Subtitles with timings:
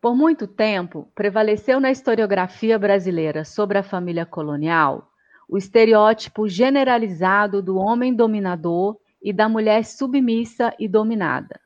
[0.00, 5.10] Por muito tempo, prevaleceu na historiografia brasileira sobre a família colonial
[5.46, 11.60] o estereótipo generalizado do homem dominador e da mulher submissa e dominada.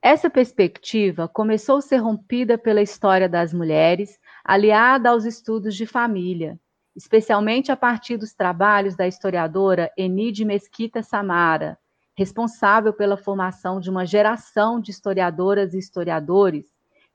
[0.00, 6.58] Essa perspectiva começou a ser rompida pela história das mulheres, aliada aos estudos de família,
[6.94, 11.76] especialmente a partir dos trabalhos da historiadora Enide Mesquita Samara,
[12.16, 16.64] responsável pela formação de uma geração de historiadoras e historiadores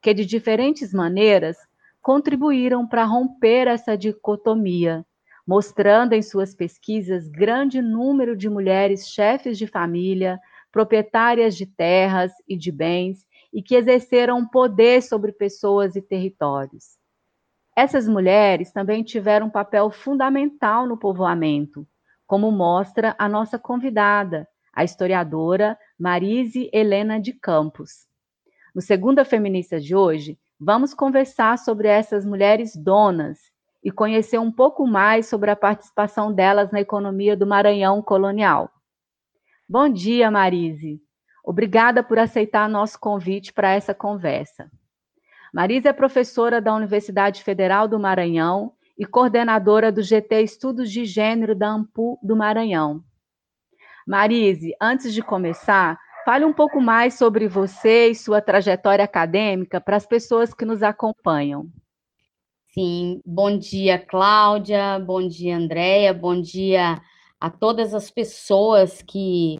[0.07, 1.57] que, de diferentes maneiras,
[2.01, 5.05] contribuíram para romper essa dicotomia,
[5.45, 10.39] mostrando em suas pesquisas grande número de mulheres chefes de família,
[10.71, 16.97] proprietárias de terras e de bens e que exerceram poder sobre pessoas e territórios.
[17.75, 21.85] Essas mulheres também tiveram um papel fundamental no povoamento,
[22.25, 28.06] como mostra a nossa convidada, a historiadora Marise Helena de Campos.
[28.77, 33.39] No Segunda Feminista de hoje, vamos conversar sobre essas mulheres donas
[33.83, 38.69] e conhecer um pouco mais sobre a participação delas na economia do Maranhão colonial.
[39.67, 41.01] Bom dia, Marise.
[41.43, 44.69] Obrigada por aceitar nosso convite para essa conversa.
[45.51, 51.55] Marise é professora da Universidade Federal do Maranhão e coordenadora do GT Estudos de Gênero
[51.55, 53.03] da AMPU do Maranhão.
[54.05, 59.95] Marise, antes de começar, Fale um pouco mais sobre você e sua trajetória acadêmica para
[59.95, 61.69] as pessoas que nos acompanham.
[62.73, 67.01] Sim, bom dia, Cláudia, bom dia, Andréia, bom dia
[67.39, 69.55] a todas as pessoas que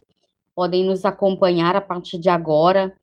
[0.54, 2.94] podem nos acompanhar a partir de agora.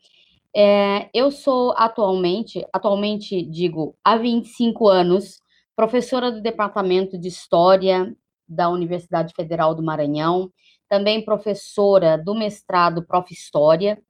[0.56, 5.40] É, eu sou atualmente, atualmente digo, há 25 anos,
[5.76, 8.16] professora do Departamento de História
[8.48, 10.52] da Universidade Federal do Maranhão,
[10.90, 13.34] também professora do mestrado Prof.
[13.34, 14.02] História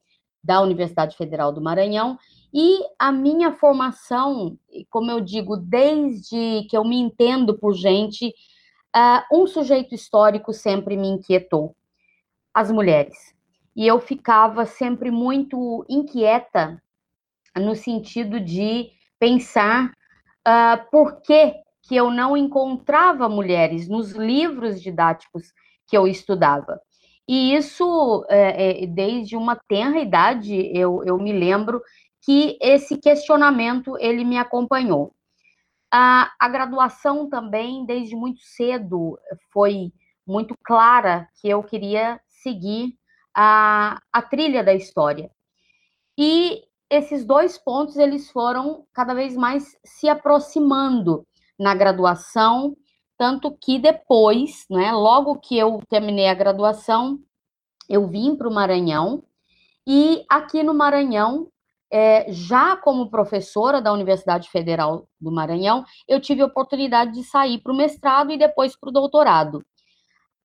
[0.44, 2.20] da Universidade Federal do Maranhão,
[2.54, 4.58] e a minha formação,
[4.90, 8.34] como eu digo, desde que eu me entendo por gente,
[8.96, 11.76] uh, um sujeito histórico sempre me inquietou:
[12.54, 13.36] as mulheres.
[13.76, 16.82] E eu ficava sempre muito inquieta
[17.58, 19.92] no sentido de pensar
[20.48, 25.52] uh, por que, que eu não encontrava mulheres nos livros didáticos
[25.88, 26.80] que eu estudava.
[27.28, 31.82] E isso, é, é, desde uma tenra idade, eu, eu me lembro
[32.22, 35.14] que esse questionamento ele me acompanhou.
[35.92, 39.18] A, a graduação também, desde muito cedo,
[39.52, 39.92] foi
[40.26, 42.96] muito clara que eu queria seguir
[43.34, 45.32] a, a trilha da história.
[46.18, 51.26] E esses dois pontos eles foram cada vez mais se aproximando
[51.60, 52.76] na graduação
[53.18, 57.20] tanto que depois, né, logo que eu terminei a graduação,
[57.90, 59.24] eu vim para o Maranhão,
[59.88, 61.48] e aqui no Maranhão,
[61.92, 67.60] é, já como professora da Universidade Federal do Maranhão, eu tive a oportunidade de sair
[67.62, 69.64] para o mestrado e depois para o doutorado.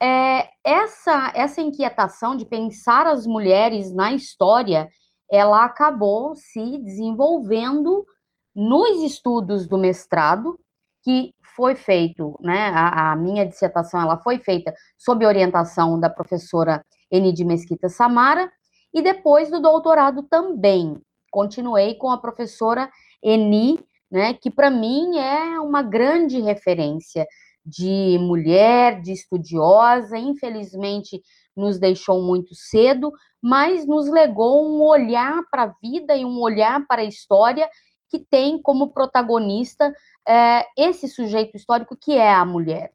[0.03, 4.89] É, essa, essa inquietação de pensar as mulheres na história,
[5.31, 8.07] ela acabou se desenvolvendo
[8.55, 10.59] nos estudos do mestrado,
[11.03, 16.83] que foi feito, né, a, a, minha dissertação ela foi feita sob orientação da professora
[17.11, 18.51] Enide Mesquita Samara,
[18.95, 20.97] e depois do doutorado também.
[21.31, 22.91] Continuei com a professora
[23.23, 23.79] Eni,
[24.11, 27.27] né, que para mim é uma grande referência
[27.63, 31.21] de mulher, de estudiosa, infelizmente
[31.55, 33.13] nos deixou muito cedo,
[33.43, 37.69] mas nos legou um olhar para a vida e um olhar para a história
[38.11, 39.95] que tem como protagonista
[40.29, 42.93] é, esse sujeito histórico que é a mulher.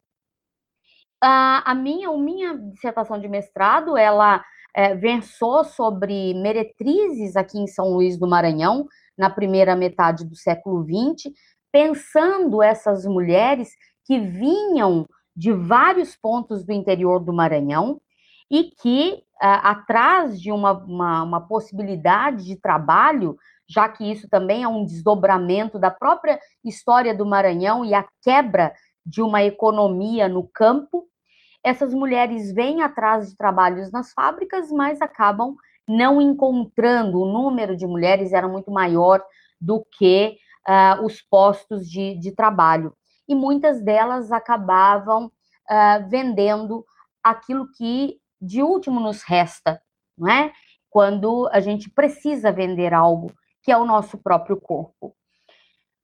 [1.22, 4.44] A, a minha, a minha dissertação de mestrado, ela
[4.76, 8.86] é, versou sobre meretrizes aqui em São Luís do Maranhão,
[9.18, 11.34] na primeira metade do século XX,
[11.72, 13.70] pensando essas mulheres
[14.06, 18.00] que vinham de vários pontos do interior do Maranhão
[18.52, 24.68] e que, atrás de uma, uma, uma possibilidade de trabalho, já que isso também é
[24.68, 28.74] um desdobramento da própria história do Maranhão e a quebra
[29.06, 31.08] de uma economia no campo,
[31.64, 35.56] essas mulheres vêm atrás de trabalhos nas fábricas, mas acabam
[35.88, 37.20] não encontrando.
[37.20, 39.24] O número de mulheres era muito maior
[39.60, 42.96] do que uh, os postos de, de, trabalho.
[43.28, 46.86] E muitas delas acabavam uh, vendendo
[47.24, 49.82] aquilo que de último nos resta,
[50.18, 50.52] não é?
[50.90, 53.32] Quando a gente precisa vender algo,
[53.66, 55.16] que é o nosso próprio corpo.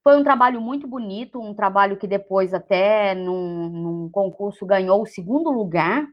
[0.03, 5.05] Foi um trabalho muito bonito, um trabalho que depois, até num, num concurso, ganhou o
[5.05, 6.07] segundo lugar,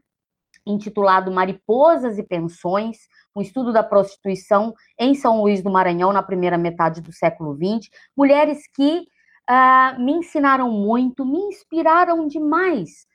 [0.63, 2.99] intitulado Mariposas e Pensões,
[3.35, 7.89] um estudo da prostituição em São Luís do Maranhão na primeira metade do século XX.
[8.15, 9.07] Mulheres que
[9.49, 13.07] uh, me ensinaram muito, me inspiraram demais.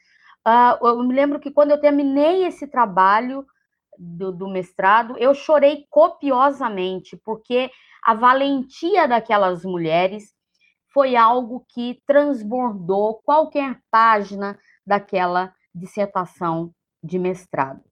[0.45, 3.47] Uh, eu me lembro que quando eu terminei esse trabalho
[3.97, 7.71] do, do mestrado, eu chorei copiosamente, porque
[8.05, 10.35] a valentia daquelas mulheres
[10.93, 16.71] foi algo que transbordou qualquer página daquela dissertação
[17.03, 17.83] de mestrado.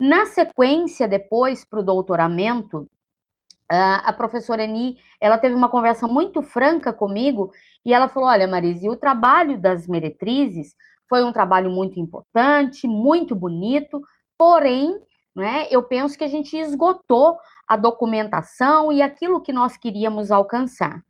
[0.00, 2.88] Na sequência, depois, para o doutoramento,
[3.68, 7.50] a professora Eni, ela teve uma conversa muito franca comigo
[7.84, 10.74] e ela falou, olha, Marise, o trabalho das meretrizes
[11.08, 14.00] foi um trabalho muito importante, muito bonito,
[14.38, 14.98] porém,
[15.38, 21.02] né, eu penso que a gente esgotou a documentação e aquilo que nós queríamos alcançar.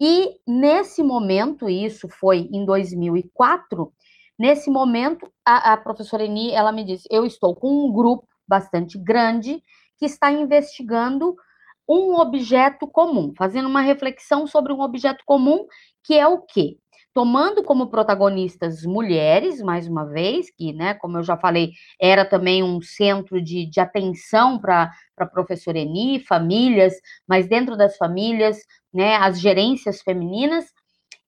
[0.00, 3.92] E nesse momento, isso foi em 2004,
[4.38, 8.98] nesse momento, a, a professora Eni, ela me disse, eu estou com um grupo bastante
[8.98, 9.62] grande
[9.96, 11.36] que está investigando
[11.88, 15.66] um objeto comum, fazendo uma reflexão sobre um objeto comum,
[16.04, 16.76] que é o quê?
[17.18, 22.62] Tomando como protagonistas mulheres, mais uma vez, que, né, como eu já falei, era também
[22.62, 26.94] um centro de, de atenção para a professora Eni, famílias,
[27.26, 28.58] mas dentro das famílias,
[28.94, 30.66] né, as gerências femininas,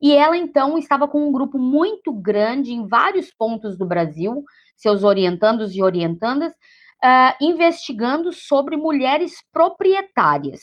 [0.01, 4.45] e ela então estava com um grupo muito grande em vários pontos do Brasil,
[4.77, 10.61] seus orientandos e orientandas, uh, investigando sobre mulheres proprietárias.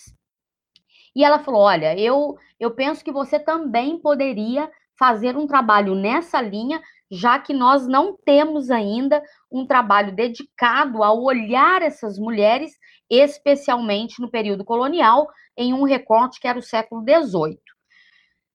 [1.13, 6.41] E ela falou: Olha, eu, eu penso que você também poderia fazer um trabalho nessa
[6.41, 9.21] linha, já que nós não temos ainda
[9.51, 12.73] um trabalho dedicado a olhar essas mulheres,
[13.09, 17.59] especialmente no período colonial, em um recorte que era o século XVIII.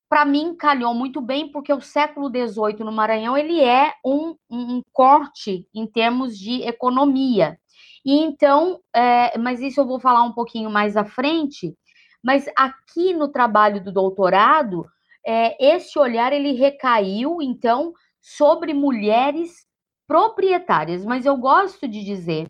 [0.08, 4.82] Para mim, calhou muito bem, porque o século XVIII no Maranhão ele é um, um
[4.92, 7.58] corte em termos de economia.
[8.04, 11.74] E então, é, mas isso eu vou falar um pouquinho mais à frente.
[12.22, 14.84] Mas aqui no trabalho do doutorado,
[15.26, 19.66] é, esse olhar ele recaiu então sobre mulheres
[20.06, 21.04] proprietárias.
[21.04, 22.48] Mas eu gosto de dizer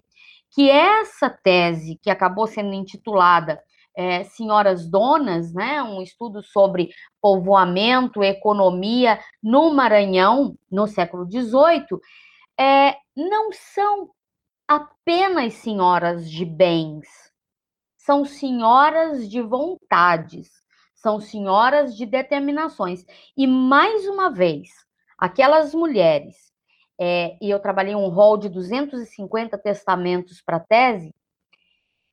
[0.51, 3.63] que essa tese que acabou sendo intitulada
[3.95, 6.91] é, Senhoras Donas, né, um estudo sobre
[7.21, 12.01] povoamento, economia no Maranhão no século XVIII,
[12.59, 14.11] é, não são
[14.67, 17.07] apenas senhoras de bens,
[17.99, 20.51] são senhoras de vontades,
[21.03, 23.05] são senhoras de determinações.
[23.37, 24.69] E mais uma vez,
[25.19, 26.37] aquelas mulheres,
[26.99, 31.13] é, e eu trabalhei um rol de 250 testamentos para tese,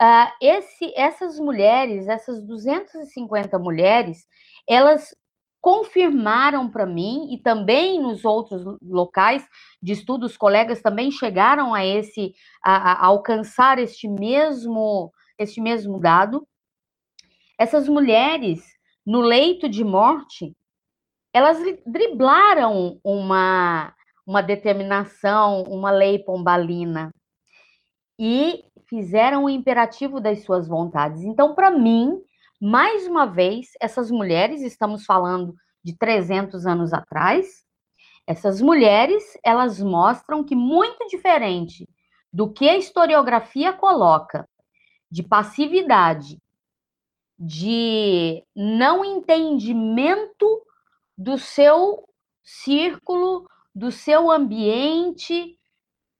[0.01, 4.25] Uh, esse, essas mulheres, essas 250 mulheres,
[4.65, 5.13] elas
[5.61, 9.45] confirmaram para mim e também nos outros locais
[9.83, 15.99] de estudo, os colegas também chegaram a esse a, a alcançar este mesmo este mesmo
[15.99, 16.47] dado.
[17.57, 18.78] Essas mulheres
[19.09, 20.55] no leito de morte,
[21.33, 23.91] elas driblaram uma
[24.27, 27.11] uma determinação, uma lei pombalina
[28.19, 31.23] e fizeram o imperativo das suas vontades.
[31.23, 32.21] Então, para mim,
[32.61, 37.63] mais uma vez, essas mulheres, estamos falando de 300 anos atrás,
[38.27, 41.89] essas mulheres, elas mostram que muito diferente
[42.31, 44.47] do que a historiografia coloca
[45.09, 46.37] de passividade,
[47.39, 50.61] de não entendimento
[51.17, 52.05] do seu
[52.43, 55.57] círculo, do seu ambiente,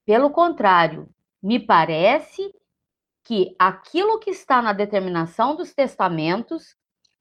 [0.06, 1.08] pelo contrário,
[1.42, 2.54] me parece
[3.22, 6.74] que aquilo que está na determinação dos testamentos,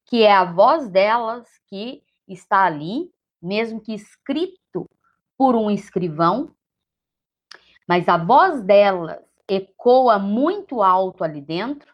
[0.05, 4.89] que é a voz delas que está ali, mesmo que escrito
[5.37, 6.55] por um escrivão,
[7.87, 11.93] mas a voz delas ecoa muito alto ali dentro,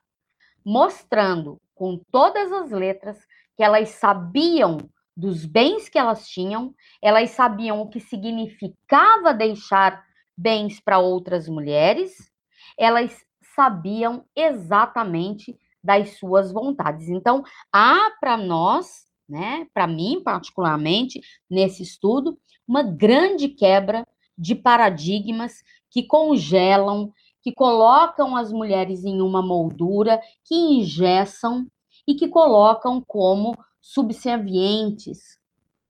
[0.64, 3.18] mostrando com todas as letras
[3.56, 4.78] que elas sabiam
[5.16, 10.04] dos bens que elas tinham, elas sabiam o que significava deixar
[10.36, 12.32] bens para outras mulheres,
[12.78, 13.24] elas
[13.56, 17.08] sabiam exatamente das suas vontades.
[17.08, 24.06] Então, há para nós, né, para mim particularmente, nesse estudo, uma grande quebra
[24.38, 27.14] de paradigmas que congelam,
[27.46, 31.68] que colocam as mulheres em uma moldura, que ingessam
[32.08, 35.38] e que colocam como subservientes,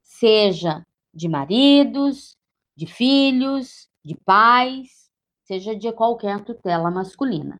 [0.03, 2.35] seja de maridos,
[2.75, 5.09] de filhos, de pais,
[5.45, 7.57] seja de qualquer tutela masculina.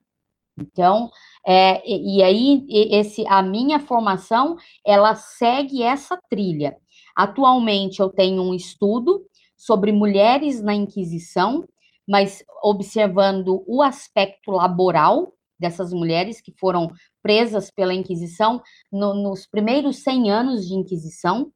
[0.58, 1.10] Então,
[1.48, 6.76] é, e aí esse a minha formação ela segue essa trilha.
[7.16, 9.26] Atualmente eu tenho um estudo
[9.56, 11.66] sobre mulheres na Inquisição,
[12.08, 20.04] mas observando o aspecto laboral dessas mulheres que foram presas pela Inquisição no, nos primeiros
[20.04, 21.52] 100 anos de Inquisição,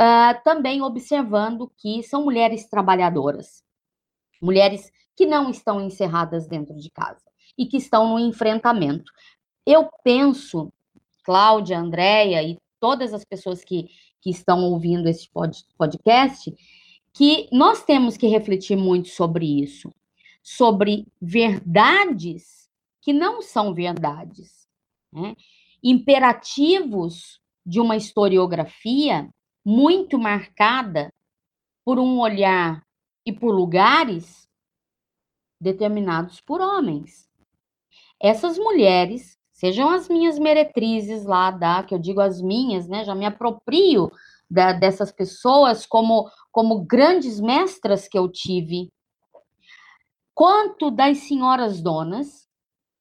[0.00, 3.62] uh, também observando que são mulheres trabalhadoras,
[4.40, 7.22] mulheres que não estão encerradas dentro de casa
[7.56, 9.10] e que estão no enfrentamento.
[9.66, 10.72] Eu penso,
[11.24, 13.88] Cláudia, Andréia e todas as pessoas que,
[14.20, 15.28] que estão ouvindo esse
[15.76, 16.52] podcast,
[17.12, 19.92] que nós temos que refletir muito sobre isso,
[20.42, 24.66] sobre verdades que não são verdades,
[25.12, 25.36] né?
[25.82, 29.28] imperativos de uma historiografia
[29.64, 31.12] muito marcada
[31.84, 32.84] por um olhar
[33.26, 34.48] e por lugares
[35.60, 37.28] determinados por homens.
[38.20, 43.04] Essas mulheres, sejam as minhas meretrizes lá da, que eu digo as minhas, né?
[43.04, 44.10] Já me aproprio
[44.52, 48.92] da, dessas pessoas como, como grandes mestras que eu tive,
[50.34, 52.46] quanto das senhoras donas,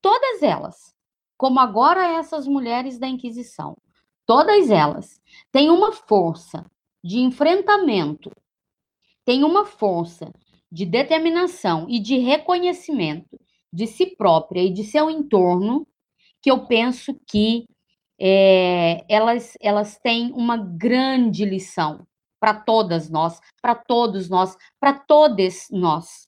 [0.01, 0.95] todas elas,
[1.37, 3.75] como agora essas mulheres da Inquisição,
[4.25, 6.65] todas elas têm uma força
[7.03, 8.31] de enfrentamento,
[9.25, 10.31] têm uma força
[10.71, 13.37] de determinação e de reconhecimento
[13.73, 15.85] de si própria e de seu entorno,
[16.41, 17.65] que eu penso que
[18.23, 22.05] é, elas, elas têm uma grande lição
[22.39, 26.27] para todas nós, para todos nós, para todos nós.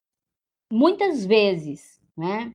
[0.72, 2.52] Muitas vezes, né,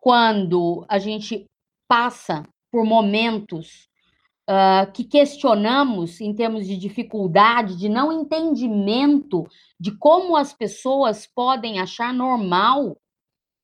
[0.00, 1.46] quando a gente
[1.86, 3.88] passa por momentos
[4.50, 9.46] uh, que questionamos em termos de dificuldade, de não entendimento
[9.78, 12.96] de como as pessoas podem achar normal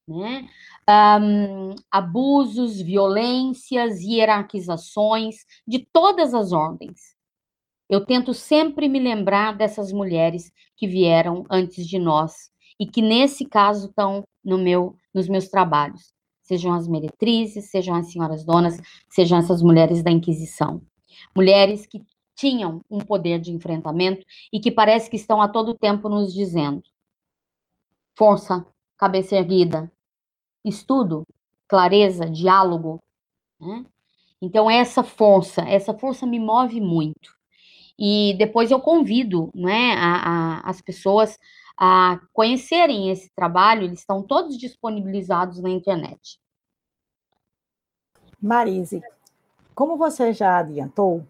[0.08, 0.48] né?
[0.88, 7.14] Um, abusos, violências, hierarquizações de todas as ordens.
[7.90, 13.44] Eu tento sempre me lembrar dessas mulheres que vieram antes de nós e que nesse
[13.44, 18.78] caso estão no meu, nos meus trabalhos, sejam as meretrizes, sejam as senhoras donas,
[19.10, 20.80] sejam essas mulheres da Inquisição,
[21.36, 22.02] mulheres que
[22.34, 26.82] tinham um poder de enfrentamento e que parece que estão a todo tempo nos dizendo:
[28.16, 28.64] força,
[28.96, 29.90] cabeça erguida,
[30.68, 31.26] estudo,
[31.66, 33.00] clareza, diálogo.
[33.60, 33.84] Né?
[34.40, 37.36] Então, essa força, essa força me move muito.
[37.98, 41.38] E depois eu convido né, a, a, as pessoas
[41.76, 46.40] a conhecerem esse trabalho, eles estão todos disponibilizados na internet.
[48.40, 49.00] Marise,
[49.74, 51.24] como você já adiantou,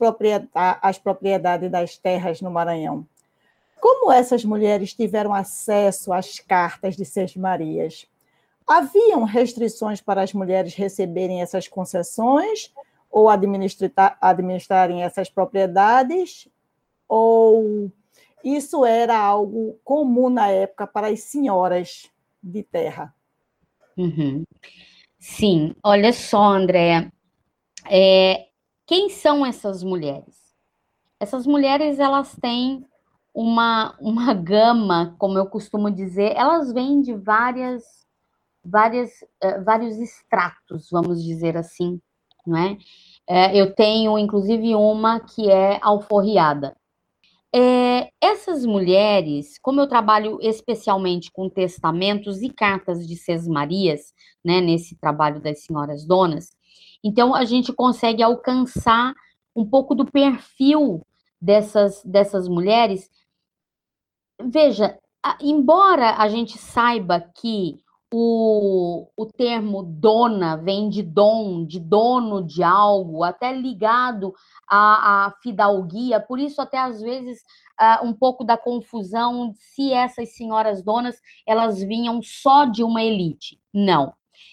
[0.55, 3.07] as propriedades das terras no Maranhão?
[3.81, 8.07] Como essas mulheres tiveram acesso às cartas de Seis Marias?
[8.67, 12.73] Haviam restrições para as mulheres receberem essas concessões
[13.11, 16.49] ou administrarem essas propriedades?
[17.09, 17.93] Ou
[18.43, 22.11] isso era algo comum na época para as senhoras
[22.43, 23.15] de terra?
[23.97, 24.45] Uhum.
[25.19, 27.13] Sim, olha só, Andréa.
[27.89, 28.49] É,
[28.85, 30.37] quem são essas mulheres?
[31.19, 32.85] Essas mulheres, elas têm
[33.37, 37.85] uma, uma gama, como eu costumo dizer, elas vêm de várias,
[38.65, 39.11] várias,
[39.45, 42.01] uh, vários estratos, vamos dizer assim,
[42.47, 42.73] não é?
[43.29, 46.75] Uh, eu tenho, inclusive, uma que é alforriada.
[47.55, 54.15] É, essas mulheres, como eu trabalho especialmente com testamentos e cartas de sesmarias,
[54.45, 56.57] né, nesse trabalho das senhoras donas,
[57.05, 59.15] então a gente consegue alcançar
[59.55, 61.03] um pouco do perfil
[61.41, 63.11] dessas, dessas mulheres.
[64.43, 64.99] Veja,
[65.41, 67.81] embora a gente saiba que
[68.13, 74.33] o, o termo dona vem de dom, de dono de algo, até ligado
[74.69, 77.41] à, à fidalguia, por isso até às vezes
[77.81, 81.17] uh, um pouco da confusão se essas senhoras donas
[81.47, 83.61] elas vinham só de uma elite.
[83.73, 84.13] Não,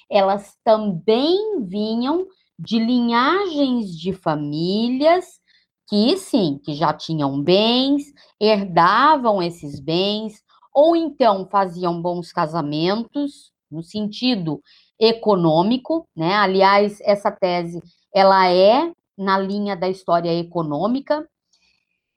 [0.09, 2.25] elas também vinham
[2.57, 5.42] de linhagens de famílias
[5.89, 8.03] que sim, que já tinham bens,
[8.39, 10.41] herdavam esses bens,
[10.73, 14.61] ou então faziam bons casamentos, no sentido
[14.99, 16.35] econômico, né?
[16.35, 17.79] Aliás, essa tese
[18.13, 21.27] ela é na linha da história econômica.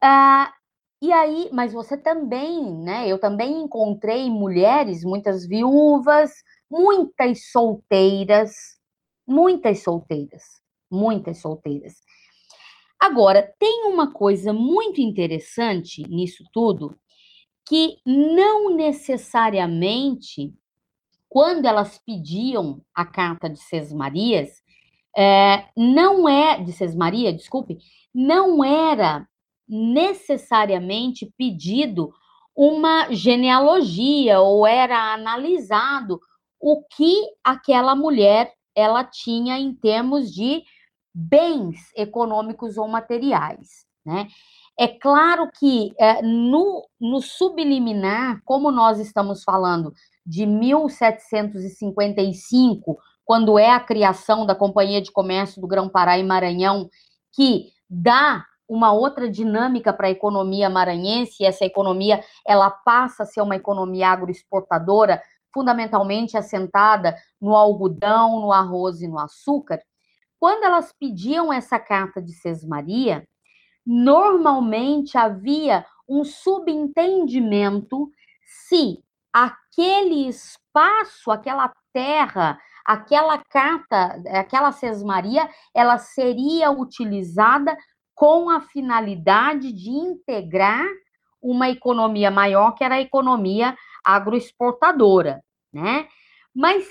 [0.03, 0.53] Ah,
[1.03, 3.09] e aí, mas você também, né?
[3.09, 6.33] Eu também encontrei mulheres, muitas viúvas,
[6.71, 8.53] muitas solteiras,
[9.27, 10.43] muitas solteiras,
[10.91, 11.95] muitas solteiras.
[13.07, 16.99] Agora, tem uma coisa muito interessante nisso tudo,
[17.65, 20.53] que não necessariamente,
[21.29, 24.61] quando elas pediam a carta de Sesmarias,
[25.17, 27.79] é, não é, de Sesmaria, desculpe,
[28.13, 29.25] não era
[29.69, 32.13] necessariamente pedido
[32.57, 36.19] uma genealogia ou era analisado
[36.59, 40.65] o que aquela mulher ela tinha em termos de
[41.19, 44.29] bens econômicos ou materiais, né?
[44.79, 49.95] É claro que é, no, no subliminar, como nós estamos falando
[50.25, 56.91] de 1755, quando é a criação da Companhia de Comércio do Grão-Pará e Maranhão,
[57.35, 63.27] que dá uma outra dinâmica para a economia maranhense, e essa economia ela passa a
[63.27, 65.23] ser uma economia agroexportadora,
[65.55, 69.81] fundamentalmente assentada no algodão, no arroz e no açúcar.
[70.39, 73.27] Quando elas pediam essa carta de Sesmaria,
[73.85, 78.11] normalmente havia um subentendimento
[78.45, 87.77] se aquele espaço, aquela terra, aquela carta, aquela sesmaria, ela seria utilizada
[88.15, 90.87] com a finalidade de integrar
[91.41, 96.09] uma economia maior, que era a economia agroexportadora, né?
[96.55, 96.89] Mas,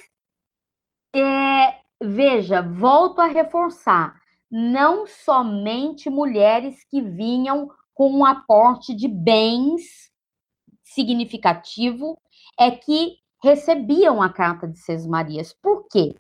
[2.01, 10.11] veja, volto a reforçar, não somente mulheres que vinham com um aporte de bens
[10.83, 12.17] significativo
[12.59, 15.53] é que recebiam a carta de Sesmarias.
[15.53, 16.15] Por quê?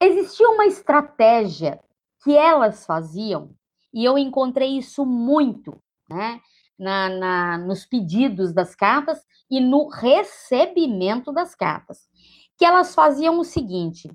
[0.00, 1.80] Existia uma estratégia
[2.22, 3.54] que elas faziam,
[3.92, 5.76] e eu encontrei isso muito,
[6.08, 6.40] né?
[6.78, 12.08] Na, na, nos pedidos das cartas e no recebimento das cartas.
[12.56, 14.10] Que elas faziam o seguinte: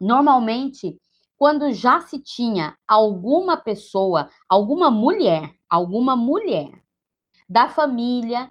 [0.00, 0.98] normalmente
[1.36, 6.72] quando já se tinha alguma pessoa, alguma mulher, alguma mulher
[7.48, 8.50] da família,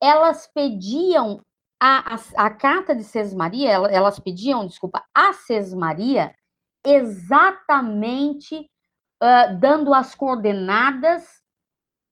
[0.00, 1.42] elas pediam
[1.78, 6.34] a, a, a carta de Sesmaria, elas pediam, desculpa, a Sesmaria
[6.84, 8.60] exatamente
[9.22, 11.42] uh, dando as coordenadas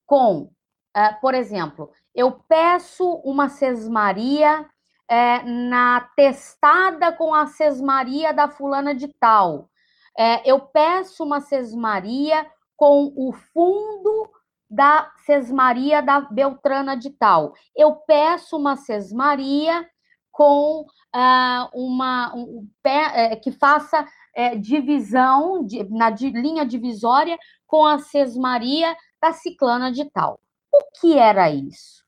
[0.06, 0.50] com,
[0.96, 4.68] uh, por exemplo, eu peço uma Sesmaria
[5.10, 9.68] uh, na testada com a Sesmaria da fulana de tal
[10.16, 14.30] é, eu peço uma sesmaria com o fundo
[14.70, 17.54] da sesmaria da Beltrana de tal.
[17.76, 19.88] Eu peço uma sesmaria
[20.30, 27.84] com uh, uma um, é, que faça é, divisão de, na de, linha divisória com
[27.84, 30.40] a sesmaria da ciclana de tal.
[30.72, 32.04] O que era isso?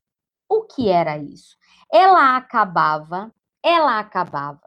[0.49, 1.56] O que era isso?
[1.91, 4.61] Ela acabava, ela acabava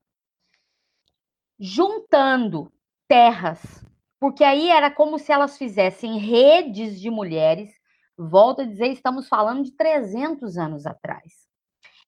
[1.59, 2.73] juntando
[3.07, 3.85] terras,
[4.19, 7.71] porque aí era como se elas fizessem redes de mulheres.
[8.17, 11.47] Volto a dizer, estamos falando de 300 anos atrás.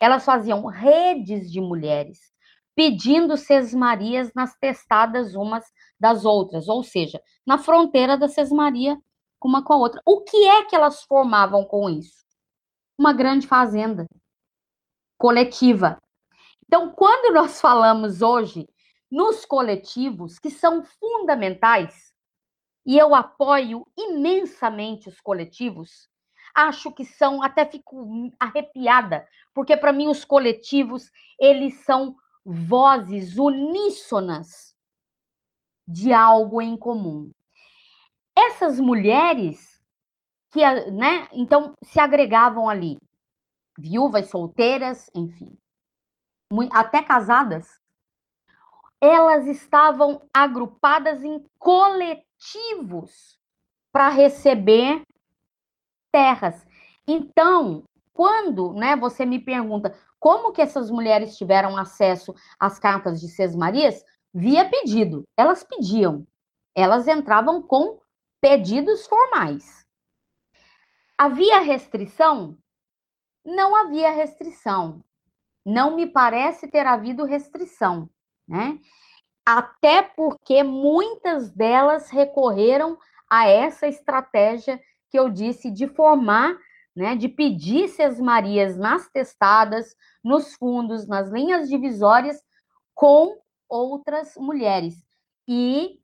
[0.01, 2.33] Elas faziam redes de mulheres
[2.75, 5.65] pedindo sesmarias nas testadas umas
[6.01, 8.99] das outras, ou seja, na fronteira da sesmaria
[9.45, 10.01] uma com a outra.
[10.07, 12.25] O que é que elas formavam com isso?
[12.99, 14.07] Uma grande fazenda
[15.23, 16.03] coletiva.
[16.67, 18.69] Então, quando nós falamos hoje
[19.09, 22.13] nos coletivos, que são fundamentais,
[22.85, 26.09] e eu apoio imensamente os coletivos,
[26.53, 31.09] acho que são, até fico arrepiada, porque para mim os coletivos,
[31.39, 34.75] eles são vozes uníssonas
[35.87, 37.31] de algo em comum.
[38.37, 39.81] Essas mulheres
[40.51, 42.99] que, né, então se agregavam ali,
[43.79, 45.57] viúvas, solteiras, enfim,
[46.73, 47.81] até casadas,
[49.01, 53.39] elas estavam agrupadas em coletivos
[53.91, 55.03] para receber
[56.13, 56.67] terras.
[57.07, 57.83] Então,
[58.13, 64.05] quando, né, você me pergunta como que essas mulheres tiveram acesso às cartas de Sesmarias?
[64.33, 65.25] Via pedido.
[65.37, 66.25] Elas pediam.
[66.77, 68.01] Elas entravam com
[68.41, 69.85] pedidos formais.
[71.19, 72.57] Havia restrição?
[73.45, 75.03] Não havia restrição.
[75.65, 78.09] Não me parece ter havido restrição,
[78.47, 78.79] né?
[79.45, 86.57] Até porque muitas delas recorreram a essa estratégia que eu disse de formar,
[86.95, 92.43] né, de pedir Marias nas testadas, nos fundos, nas linhas divisórias
[92.95, 94.95] com outras mulheres.
[95.49, 95.99] E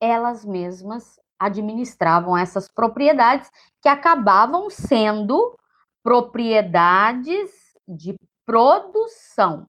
[0.00, 3.50] elas mesmas administravam essas propriedades
[3.80, 5.56] que acabavam sendo
[6.02, 7.50] propriedades
[7.86, 9.66] de produção.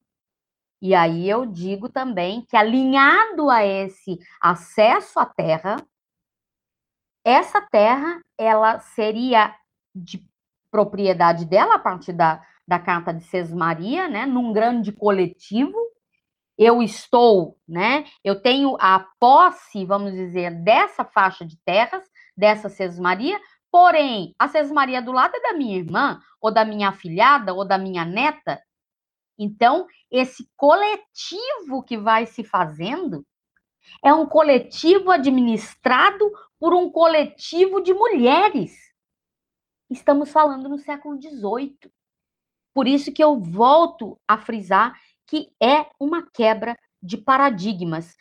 [0.82, 5.78] E aí eu digo também que alinhado a esse acesso à terra,
[7.24, 9.56] essa terra ela seria
[9.94, 10.26] de
[10.72, 15.78] propriedade dela a partir da, da carta de Sesmaria, né, num grande coletivo.
[16.58, 22.04] Eu estou, né, eu tenho a posse, vamos dizer, dessa faixa de terras,
[22.36, 23.40] dessa Sesmaria,
[23.72, 27.78] porém, a Sesmaria do lado é da minha irmã, ou da minha afilhada, ou da
[27.78, 28.62] minha neta.
[29.40, 33.26] Então, esse coletivo que vai se fazendo
[34.04, 38.74] é um coletivo administrado por um coletivo de mulheres.
[39.90, 41.92] Estamos falando no século XVIII.
[42.74, 48.16] Por isso que eu volto a frisar que é uma quebra de paradigmas.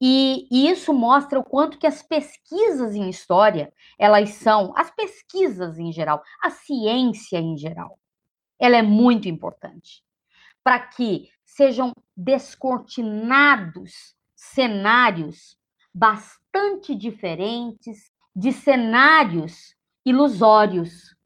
[0.00, 5.92] E, isso mostra o quanto que as pesquisas em história, elas são, as pesquisas em
[5.92, 7.98] geral, a ciência em geral,
[8.60, 10.04] ela é muito importante
[10.62, 15.58] para que sejam descortinados cenários
[15.92, 21.16] bastante diferentes de cenários ilusórios.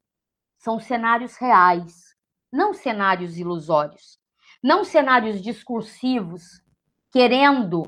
[0.57, 2.15] São cenários reais,
[2.51, 4.17] não cenários ilusórios,
[4.63, 6.63] não cenários discursivos,
[7.11, 7.83] querendo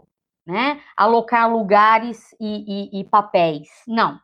[0.46, 3.68] né, alocar lugares e, e, e papéis.
[3.88, 4.20] Não.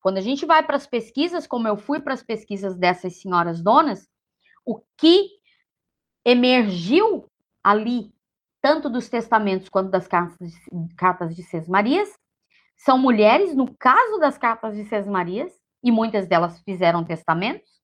[0.00, 3.62] Quando a gente vai para as pesquisas, como eu fui para as pesquisas dessas senhoras
[3.62, 4.08] donas,
[4.64, 5.30] o que
[6.24, 7.28] emergiu
[7.62, 8.12] ali
[8.60, 11.44] tanto dos testamentos quanto das cartas de, cartas de.
[12.76, 15.52] São mulheres, no caso das cartas de Sesmarias,
[15.82, 17.80] e muitas delas fizeram testamentos,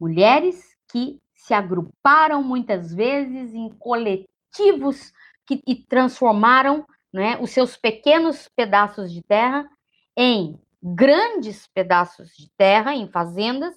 [0.00, 5.12] mulheres que se agruparam muitas vezes em coletivos
[5.48, 9.66] que e transformaram né, os seus pequenos pedaços de terra
[10.14, 13.74] em grandes pedaços de terra, em fazendas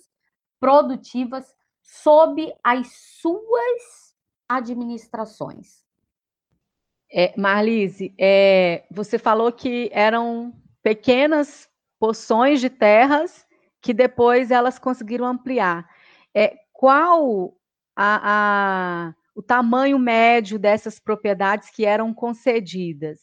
[0.59, 2.87] produtivas sob as
[3.21, 4.13] suas
[4.49, 5.81] administrações.
[7.09, 10.53] É, Marlise, é, você falou que eram
[10.83, 13.45] pequenas porções de terras
[13.81, 15.89] que depois elas conseguiram ampliar.
[16.35, 17.53] É, qual
[17.95, 23.19] a, a, o tamanho médio dessas propriedades que eram concedidas?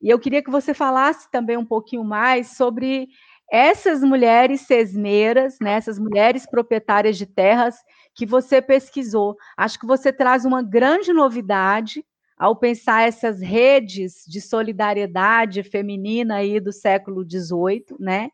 [0.00, 3.08] E eu queria que você falasse também um pouquinho mais sobre
[3.50, 7.76] essas mulheres sesmeiras, né, essas mulheres proprietárias de terras
[8.14, 9.36] que você pesquisou.
[9.56, 12.04] Acho que você traz uma grande novidade
[12.36, 18.30] ao pensar essas redes de solidariedade feminina aí do século XVIII, né?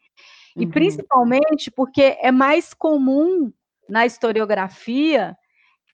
[0.56, 0.70] E uhum.
[0.70, 3.50] principalmente porque é mais comum
[3.88, 5.37] na historiografia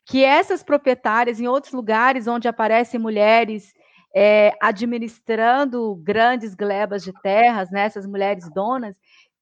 [0.06, 3.72] que essas proprietárias, em outros lugares onde aparecem mulheres
[4.14, 8.96] é, administrando grandes glebas de terras, né, essas mulheres donas,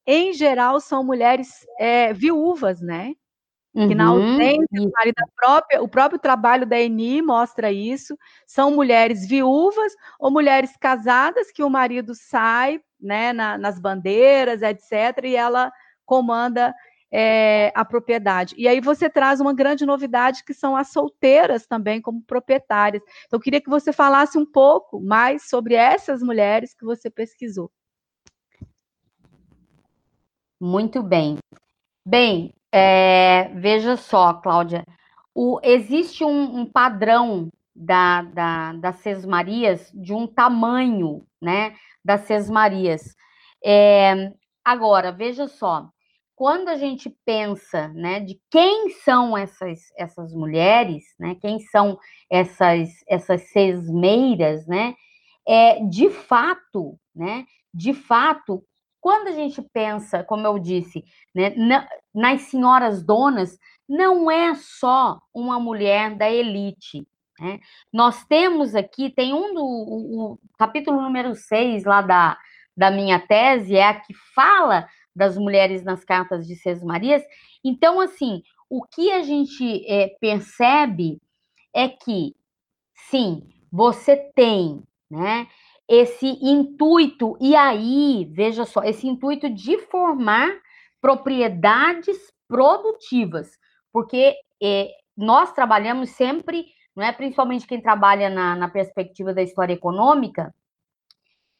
[0.06, 3.14] em geral são mulheres é, viúvas, né?
[3.86, 9.92] que na uhum, ausência própria, o próprio trabalho da ENI mostra isso, são mulheres viúvas
[10.18, 15.70] ou mulheres casadas que o marido sai né, na, nas bandeiras, etc., e ela
[16.04, 16.74] comanda
[17.10, 18.54] é, a propriedade.
[18.58, 23.02] E aí você traz uma grande novidade que são as solteiras também como proprietárias.
[23.26, 27.70] Então, eu queria que você falasse um pouco mais sobre essas mulheres que você pesquisou.
[30.60, 31.38] Muito bem.
[32.04, 34.84] Bem, é, veja só, Cláudia,
[35.34, 43.14] o, existe um, um padrão da, da, das sesmarias de um tamanho, né, das sesmarias.
[43.64, 44.32] É,
[44.64, 45.88] agora, veja só,
[46.38, 51.98] quando a gente pensa, né, de quem são essas, essas mulheres, né, quem são
[52.30, 54.94] essas, essas sesmeiras, né,
[55.44, 58.64] é, de fato, né, de fato,
[59.00, 61.02] quando a gente pensa, como eu disse,
[61.34, 67.04] né, na, nas senhoras donas, não é só uma mulher da elite.
[67.40, 67.58] Né?
[67.92, 72.38] Nós temos aqui, tem um do o, o capítulo número 6 lá da,
[72.76, 74.86] da minha tese, é a que fala
[75.18, 77.22] das mulheres nas cartas de Seis Marias.
[77.62, 81.20] Então, assim, o que a gente é, percebe
[81.74, 82.34] é que,
[83.10, 85.46] sim, você tem, né,
[85.88, 90.50] esse intuito, e aí, veja só, esse intuito de formar
[91.00, 93.58] propriedades produtivas,
[93.92, 99.72] porque é, nós trabalhamos sempre, não é, principalmente quem trabalha na, na perspectiva da história
[99.72, 100.54] econômica,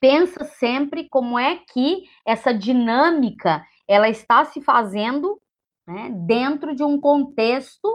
[0.01, 5.41] pensa sempre como é que essa dinâmica ela está se fazendo
[5.87, 7.89] né, dentro de um contexto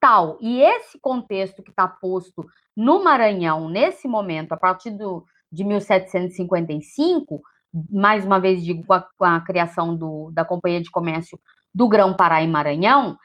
[0.00, 0.38] tal.
[0.40, 7.42] E esse contexto que está posto no Maranhão, nesse momento, a partir do, de 1755,
[7.90, 11.38] mais uma vez digo, com a, com a criação do, da Companhia de Comércio
[11.72, 13.16] do Grão-Pará e Maranhão,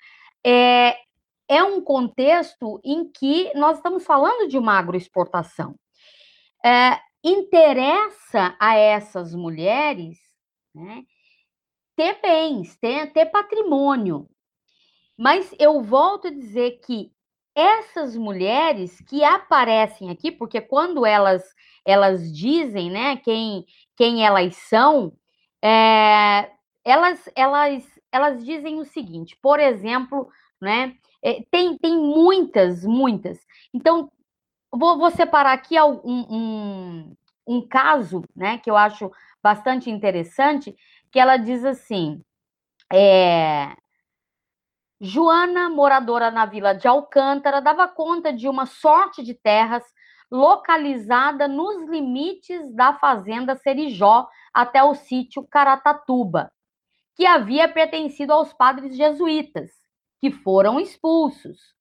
[0.45, 0.95] é,
[1.47, 5.75] é um contexto em que nós estamos falando de uma agroexportação.
[6.63, 10.19] É, interessa a essas mulheres
[10.73, 11.03] né,
[11.95, 14.29] ter bens, ter, ter patrimônio.
[15.17, 17.11] Mas eu volto a dizer que
[17.55, 21.43] essas mulheres que aparecem aqui, porque quando elas
[21.83, 25.13] elas dizem, né, quem quem elas são,
[25.63, 26.51] é,
[26.83, 30.29] elas elas elas dizem o seguinte, por exemplo,
[30.61, 33.39] né, é, tem tem muitas muitas.
[33.73, 34.11] Então
[34.77, 37.15] vou, vou separar aqui um, um,
[37.47, 39.11] um caso, né, que eu acho
[39.41, 40.75] bastante interessante,
[41.11, 42.21] que ela diz assim,
[42.91, 43.75] é,
[44.99, 49.83] Joana, moradora na vila de Alcântara, dava conta de uma sorte de terras
[50.31, 56.51] localizada nos limites da fazenda Serijó até o sítio Caratatuba,
[57.15, 59.71] que havia pertencido aos padres jesuítas,
[60.19, 61.75] que foram expulsos.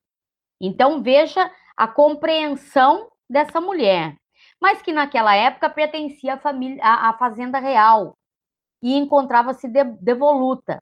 [0.61, 4.17] Então veja a compreensão dessa mulher,
[4.61, 8.17] mas que naquela época pertencia à, família, à, fazenda real
[8.83, 9.69] e encontrava-se
[10.01, 10.81] devoluta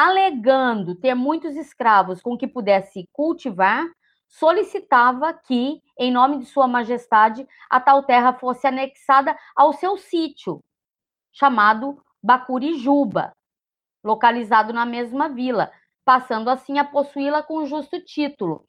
[0.00, 3.84] alegando ter muitos escravos com que pudesse cultivar,
[4.26, 10.64] solicitava que, em nome de Sua Majestade, a tal terra fosse anexada ao seu sítio,
[11.30, 13.32] chamado Bacurijuba,
[14.02, 15.70] localizado na mesma vila,
[16.02, 18.64] passando assim a possuí-la com justo título.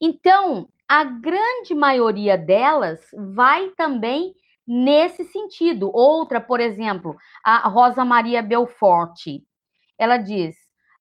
[0.00, 3.00] Então, a grande maioria delas
[3.34, 4.34] vai também
[4.66, 5.90] nesse sentido.
[5.92, 9.42] Outra, por exemplo, a Rosa Maria Belforte,
[9.98, 10.56] ela diz: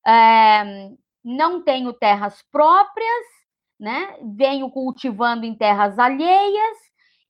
[0.05, 0.89] é,
[1.23, 3.25] não tenho terras próprias,
[3.79, 4.17] né?
[4.35, 6.77] Venho cultivando em terras alheias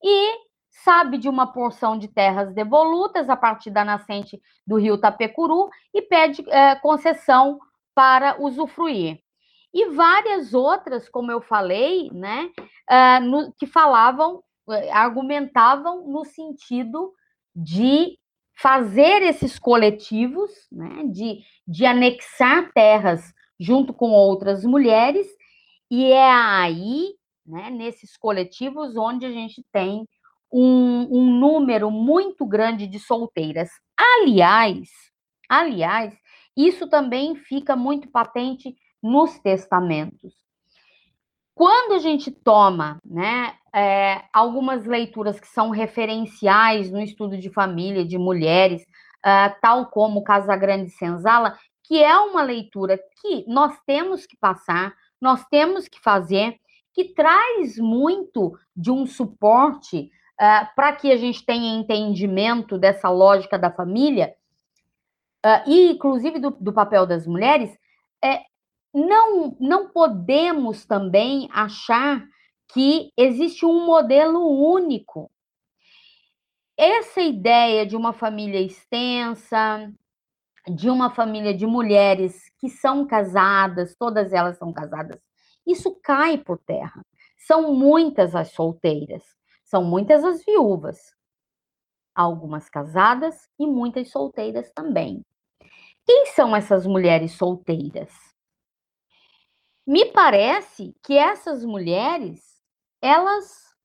[0.03, 0.45] e
[0.83, 6.01] sabe de uma porção de terras devolutas a partir da nascente do rio Tapecuru e
[6.01, 7.59] pede é, concessão
[7.95, 9.24] para usufruir.
[9.75, 12.49] E várias outras, como eu falei, né,
[12.89, 14.41] uh, no, que falavam,
[14.93, 17.11] argumentavam no sentido
[17.53, 18.17] de
[18.57, 25.27] fazer esses coletivos, né, de, de anexar terras junto com outras mulheres,
[25.91, 27.09] e é aí,
[27.45, 30.07] né, nesses coletivos, onde a gente tem
[30.49, 33.69] um, um número muito grande de solteiras.
[33.97, 34.89] Aliás,
[35.49, 36.17] aliás,
[36.55, 38.73] isso também fica muito patente
[39.05, 40.33] nos testamentos.
[41.53, 48.03] Quando a gente toma né, é, algumas leituras que são referenciais no estudo de família,
[48.03, 54.25] de mulheres, uh, tal como Casa Grande Senzala, que é uma leitura que nós temos
[54.25, 56.57] que passar, nós temos que fazer,
[56.93, 60.09] que traz muito de um suporte
[60.41, 64.33] uh, para que a gente tenha entendimento dessa lógica da família,
[65.45, 67.71] uh, e inclusive do, do, papel das mulheres,
[68.23, 68.41] é,
[68.95, 72.25] não, não podemos também achar
[72.71, 74.39] que existe um modelo
[74.71, 75.29] único.
[76.77, 79.91] Essa ideia de uma família extensa,
[80.73, 85.19] de uma família de mulheres que são casadas, todas elas são casadas,
[85.67, 87.05] isso cai por terra.
[87.37, 89.23] São muitas as solteiras,
[89.65, 91.13] são muitas as viúvas,
[92.15, 95.21] algumas casadas e muitas solteiras também.
[96.05, 98.34] Quem são essas mulheres solteiras?
[99.87, 102.55] Me parece que essas mulheres
[103.01, 103.75] elas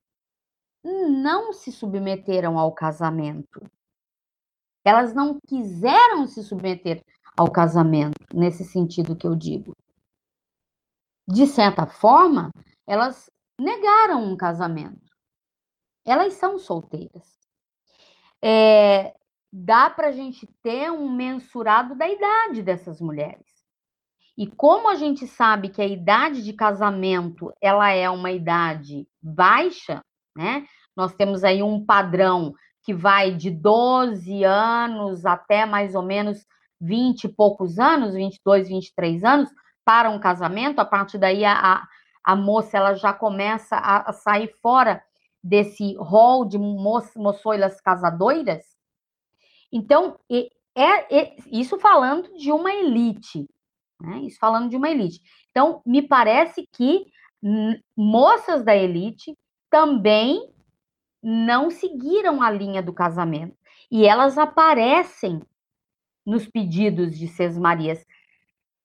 [0.83, 3.61] não se submeteram ao casamento.
[4.83, 7.05] Elas não quiseram se submeter
[7.37, 9.77] ao casamento, nesse sentido que eu digo.
[11.29, 12.51] De certa forma,
[12.87, 15.11] elas negaram um casamento.
[16.05, 17.39] Elas são solteiras.
[18.43, 19.15] É,
[19.53, 23.50] dá para a gente ter um mensurado da idade dessas mulheres.
[24.37, 30.03] E como a gente sabe que a idade de casamento ela é uma idade baixa,
[30.37, 30.67] né?
[30.97, 36.47] Nós temos aí um padrão que vai de 12 anos até mais ou menos
[36.81, 39.51] 20 e poucos anos, 22, 23 anos,
[39.85, 40.81] para um casamento.
[40.81, 41.83] A partir daí, a,
[42.25, 45.03] a moça ela já começa a, a sair fora
[45.43, 48.65] desse rol de mo moçoilas casadoiras.
[49.73, 53.47] Então, é, é, isso falando de uma elite,
[54.01, 54.21] né?
[54.21, 55.21] Isso falando de uma elite.
[55.51, 57.07] Então, me parece que
[57.97, 59.37] moças da elite
[59.71, 60.51] também
[61.23, 63.57] não seguiram a linha do casamento.
[63.91, 65.41] E elas aparecem
[66.25, 68.05] nos pedidos de Sesmarias.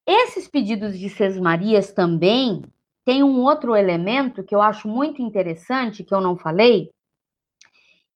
[0.06, 2.64] Esses pedidos de Sesmarias também
[3.04, 6.92] têm um outro elemento que eu acho muito interessante, que eu não falei,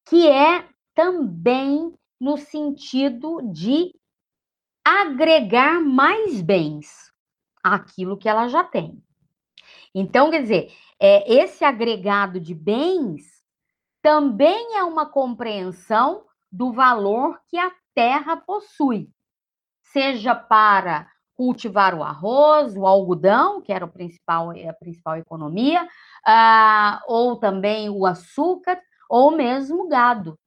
[0.05, 3.93] que é também no sentido de
[4.89, 7.13] agregar mais bens
[7.63, 9.03] àquilo que ela já tem.
[9.93, 13.43] Então, quer dizer, é, esse agregado de bens
[14.01, 19.09] também é uma compreensão do valor que a terra possui,
[19.81, 26.99] seja para cultivar o arroz, o algodão, que era o principal, a principal economia, uh,
[27.07, 30.37] ou também o açúcar, ou mesmo gado,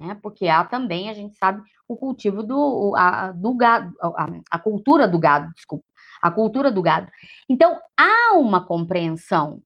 [0.00, 0.18] né?
[0.22, 5.06] Porque há também, a gente sabe, o cultivo do, a, do gado, a, a cultura
[5.06, 5.84] do gado, desculpa,
[6.22, 7.10] a cultura do gado.
[7.48, 9.60] Então, há uma compreensão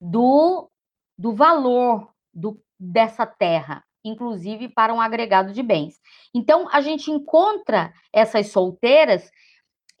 [0.00, 0.70] do,
[1.18, 5.96] do valor do, dessa terra, inclusive para um agregado de bens.
[6.32, 9.28] Então, a gente encontra essas solteiras,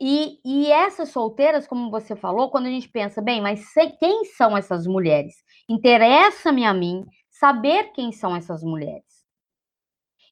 [0.00, 3.64] e, e essas solteiras, como você falou, quando a gente pensa, bem, mas
[3.98, 5.34] quem são essas mulheres?
[5.68, 9.07] Interessa-me a mim saber quem são essas mulheres.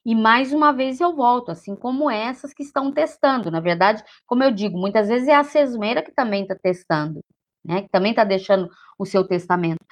[0.07, 3.51] E mais uma vez eu volto, assim como essas que estão testando.
[3.51, 7.19] Na verdade, como eu digo, muitas vezes é a sesmeira que também está testando,
[7.61, 7.81] né?
[7.81, 9.85] Que também está deixando o seu testamento.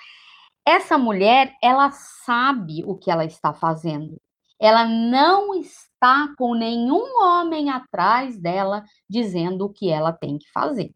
[0.66, 4.16] Essa mulher, ela sabe o que ela está fazendo.
[4.58, 10.96] Ela não está com nenhum homem atrás dela dizendo o que ela tem que fazer,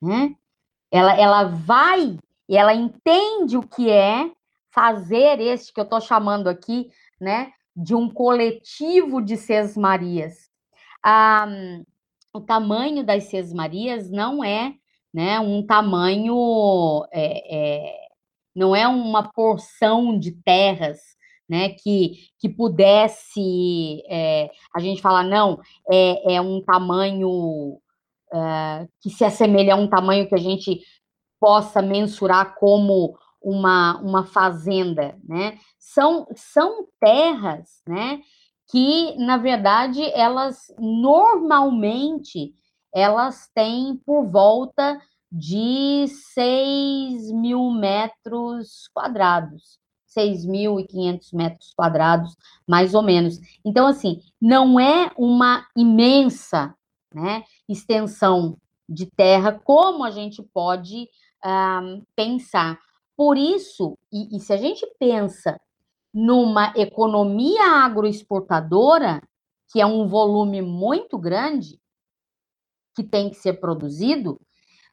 [0.00, 0.36] né?
[0.88, 2.16] Ela, ela vai
[2.48, 4.30] e ela entende o que é
[4.70, 6.88] fazer este que eu estou chamando aqui,
[7.20, 7.50] né?
[7.76, 10.48] De um coletivo de sesmarias.
[11.04, 11.46] Ah,
[12.32, 14.74] o tamanho das sesmarias não é
[15.12, 18.08] né, um tamanho, é, é,
[18.54, 20.98] não é uma porção de terras
[21.48, 25.60] né, que, que pudesse, é, a gente falar, não,
[25.90, 27.78] é, é um tamanho
[28.32, 30.80] é, que se assemelha a um tamanho que a gente
[31.40, 35.56] possa mensurar como uma, uma fazenda, né?
[35.78, 38.20] São, são terras, né?
[38.68, 42.52] Que, na verdade, elas normalmente
[42.92, 49.78] elas têm por volta de 6 mil metros quadrados,
[50.16, 52.34] 6.500 metros quadrados,
[52.66, 53.38] mais ou menos.
[53.64, 56.74] Então, assim, não é uma imensa
[57.14, 58.56] né, extensão
[58.88, 61.08] de terra como a gente pode
[61.44, 62.78] uh, pensar.
[63.16, 65.58] Por isso, e, e se a gente pensa
[66.12, 69.22] numa economia agroexportadora,
[69.70, 71.80] que é um volume muito grande,
[72.94, 74.40] que tem que ser produzido,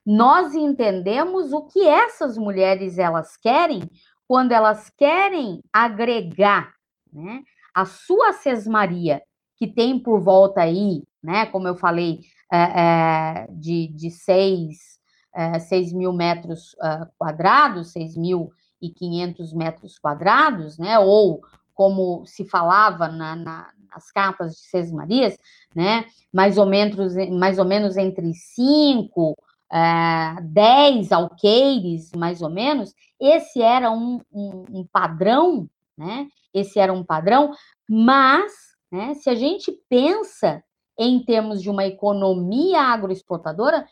[0.06, 3.90] nós entendemos o que essas mulheres elas querem
[4.28, 6.74] quando elas querem agregar
[7.12, 9.22] né, a sua sesmaria,
[9.58, 12.20] que tem por volta aí, né, como eu falei,
[12.52, 15.00] é, é, de, de seis
[15.34, 21.00] é, 6 mil metros uh, quadrados, 6.500 metros quadrados, né?
[21.00, 21.42] Ou
[21.74, 25.38] como se falava na, na, nas cartas de Seis Marias,
[25.76, 26.06] né?
[26.32, 32.94] Mais ou menos, mais ou menos entre 5, uh, 10 alqueires, mais ou menos.
[33.20, 35.68] Esse era um, um, um padrão,
[35.98, 36.28] né?
[36.54, 37.52] Esse era um padrão,
[37.90, 38.52] mas
[38.92, 40.64] né, se a gente pensa
[40.98, 43.88] em termos de uma economia agroexportadora,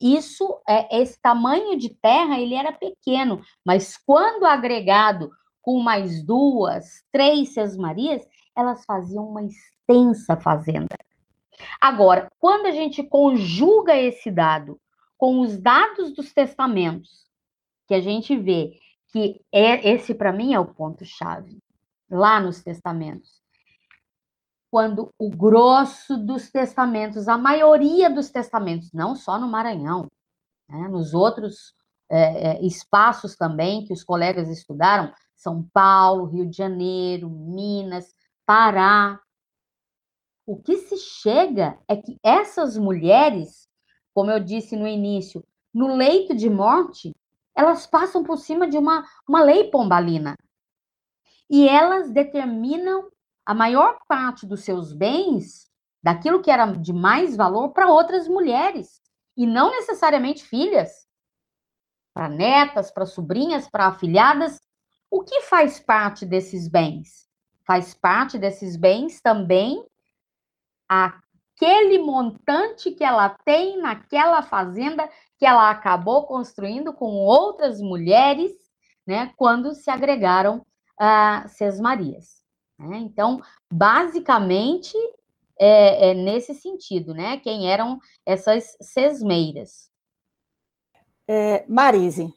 [0.00, 5.30] isso, é, esse tamanho de terra, ele era pequeno, mas quando agregado
[5.60, 8.26] com mais duas, três sesmarias,
[8.56, 10.96] elas faziam uma extensa fazenda.
[11.80, 14.80] Agora, quando a gente conjuga esse dado
[15.18, 17.26] com os dados dos testamentos,
[17.86, 18.72] que a gente vê
[19.08, 21.58] que é, esse para mim é o ponto chave
[22.08, 23.39] lá nos testamentos
[24.70, 30.06] quando o grosso dos testamentos, a maioria dos testamentos, não só no Maranhão,
[30.68, 31.74] né, nos outros
[32.08, 38.14] é, é, espaços também que os colegas estudaram, São Paulo, Rio de Janeiro, Minas,
[38.46, 39.20] Pará.
[40.46, 43.68] O que se chega é que essas mulheres,
[44.14, 45.44] como eu disse no início,
[45.74, 47.12] no leito de morte,
[47.56, 50.36] elas passam por cima de uma, uma lei pombalina.
[51.48, 53.10] e elas determinam
[53.50, 55.68] a maior parte dos seus bens,
[56.00, 59.02] daquilo que era de mais valor, para outras mulheres,
[59.36, 61.08] e não necessariamente filhas,
[62.14, 64.60] para netas, para sobrinhas, para afilhadas.
[65.10, 67.28] O que faz parte desses bens?
[67.66, 69.84] Faz parte desses bens também
[70.88, 78.52] aquele montante que ela tem naquela fazenda que ela acabou construindo com outras mulheres,
[79.04, 80.64] né, quando se agregaram
[80.96, 82.39] a Sesmarias.
[82.80, 82.98] Né?
[82.98, 83.40] Então,
[83.72, 84.96] basicamente,
[85.58, 87.36] é, é, nesse sentido, né?
[87.36, 89.90] Quem eram essas sesmeiras?
[91.28, 92.32] É, Marise,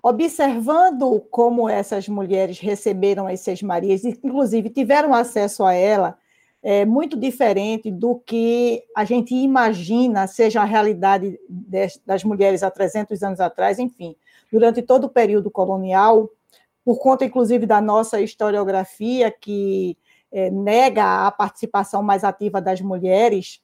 [0.00, 6.16] observando como essas mulheres receberam as sesmarias, inclusive tiveram acesso a ela,
[6.62, 11.38] é muito diferente do que a gente imagina seja a realidade
[12.04, 14.16] das mulheres há 300 anos atrás, enfim,
[14.50, 16.30] durante todo o período colonial,
[16.86, 19.98] por conta, inclusive, da nossa historiografia, que
[20.30, 23.60] é, nega a participação mais ativa das mulheres,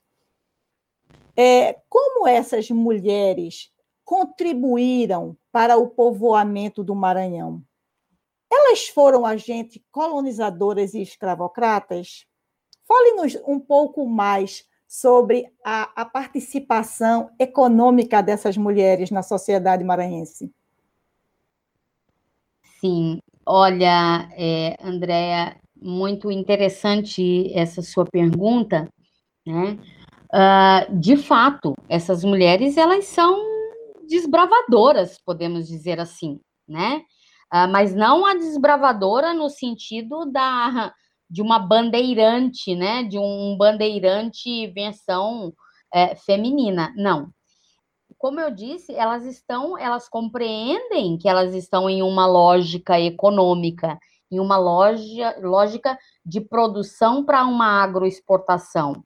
[1.33, 3.71] é, como essas mulheres
[4.03, 7.63] contribuíram para o povoamento do Maranhão?
[8.51, 12.25] Elas foram agentes colonizadoras e escravocratas?
[12.85, 20.53] Fale-nos um pouco mais sobre a, a, participação econômica dessas mulheres na sociedade maranhense.
[22.83, 28.89] Sim, olha, é, Andréa, muito interessante essa sua pergunta,
[29.47, 29.79] né?
[30.33, 33.41] Uh, de fato, essas mulheres, elas são
[34.09, 37.03] desbravadoras, podemos dizer assim, né?
[37.53, 40.93] Uh, mas não a desbravadora no sentido da
[41.29, 43.03] de uma bandeirante, né?
[43.03, 45.53] De um bandeirante versão
[45.93, 46.93] é, feminina.
[46.97, 47.29] Não.
[48.23, 53.99] Como eu disse, elas estão, elas compreendem que elas estão em uma lógica econômica,
[54.31, 59.03] em uma loja, lógica de produção para uma agroexportação.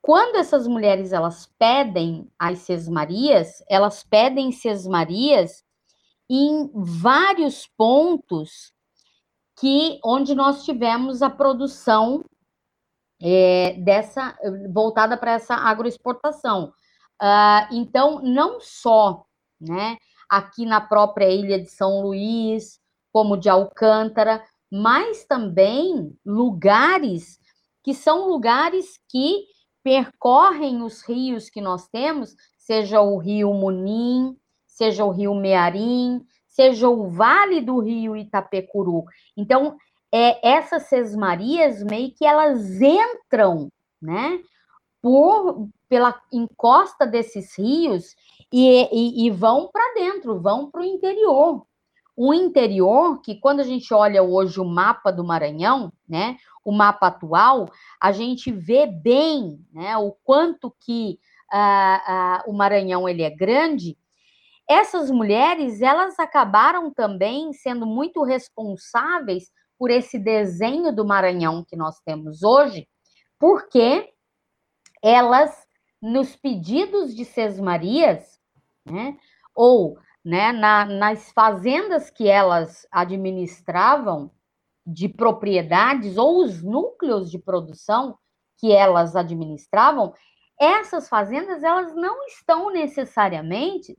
[0.00, 5.64] Quando essas mulheres elas pedem as sesmarias, elas pedem sesmarias
[6.30, 8.72] em vários pontos
[9.58, 12.24] que onde nós tivemos a produção
[13.20, 14.38] é, dessa
[14.72, 16.72] voltada para essa agroexportação.
[17.22, 19.24] Uh, então, não só,
[19.60, 19.96] né,
[20.28, 22.80] aqui na própria ilha de São Luís,
[23.12, 27.38] como de Alcântara, mas também lugares
[27.82, 29.44] que são lugares que
[29.82, 34.34] percorrem os rios que nós temos, seja o rio Munim,
[34.66, 39.04] seja o rio Mearim, seja o vale do rio Itapecuru.
[39.36, 39.76] Então,
[40.10, 43.68] é, essas sesmarias meio que elas entram,
[44.00, 44.40] né,
[45.02, 48.16] por, pela encosta desses rios
[48.52, 51.64] e, e, e vão para dentro, vão para o interior.
[52.16, 57.06] O interior, que quando a gente olha hoje o mapa do Maranhão, né, o mapa
[57.06, 57.70] atual,
[58.00, 61.16] a gente vê bem, né, o quanto que
[61.52, 63.96] uh, uh, o Maranhão ele é grande,
[64.68, 69.44] essas mulheres, elas acabaram também sendo muito responsáveis
[69.78, 72.88] por esse desenho do Maranhão que nós temos hoje,
[73.38, 74.12] porque
[75.04, 75.54] elas,
[76.04, 78.38] nos pedidos de Sesmarias,
[78.84, 79.16] né,
[79.54, 84.30] ou né, na, nas fazendas que elas administravam,
[84.86, 88.18] de propriedades, ou os núcleos de produção
[88.58, 90.12] que elas administravam,
[90.60, 93.98] essas fazendas elas não estão necessariamente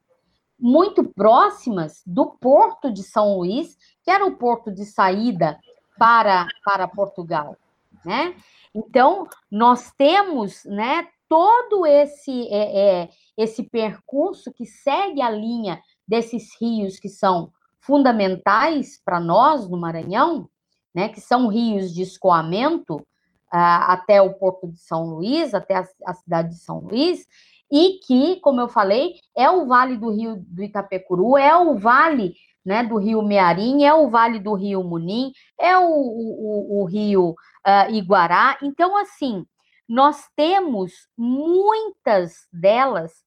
[0.60, 5.60] muito próximas do porto de São Luís, que era o porto de saída
[5.98, 7.58] para, para Portugal,
[8.06, 8.36] né?
[8.76, 16.50] Então, nós temos, né, todo esse, é, é, esse percurso que segue a linha desses
[16.62, 20.48] rios que são fundamentais para nós no Maranhão,
[20.94, 23.04] né, que são rios de escoamento uh,
[23.52, 27.28] até o Porto de São Luís, até a, a cidade de São Luís,
[27.70, 32.34] e que, como eu falei, é o vale do rio do Itapecuru, é o vale
[32.66, 37.32] né, do rio Mearim, é o vale do rio Munim, é o, o, o rio
[37.68, 38.58] uh, Iguará.
[38.62, 39.46] Então, assim,
[39.88, 43.24] nós temos muitas delas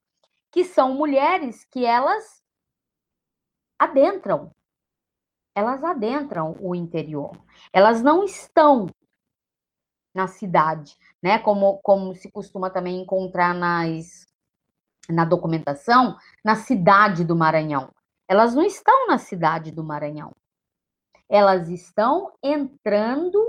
[0.50, 2.42] que são mulheres que elas
[3.78, 4.50] adentram,
[5.54, 7.32] elas adentram o interior,
[7.72, 8.86] elas não estão
[10.14, 11.38] na cidade, né?
[11.38, 14.26] Como, como se costuma também encontrar nas,
[15.08, 17.92] na documentação, na cidade do Maranhão.
[18.26, 20.34] Elas não estão na cidade do Maranhão.
[21.28, 23.47] Elas estão entrando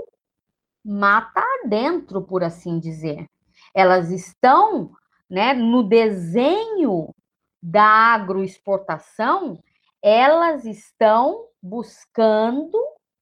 [0.84, 3.26] mata adentro, por assim dizer.
[3.74, 4.92] Elas estão
[5.28, 7.14] né, no desenho
[7.62, 9.62] da agroexportação,
[10.02, 12.78] elas estão buscando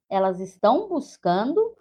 [0.08, 1.76] elas estão buscando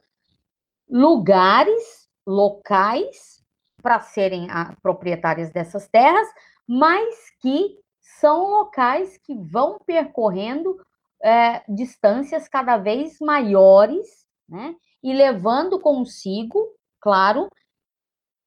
[0.89, 3.41] lugares, locais
[3.82, 6.28] para serem a, proprietárias dessas terras,
[6.67, 10.78] mas que são locais que vão percorrendo
[11.23, 14.75] é, distâncias cada vez maiores, né?
[15.08, 16.68] E levando consigo,
[16.99, 17.47] claro,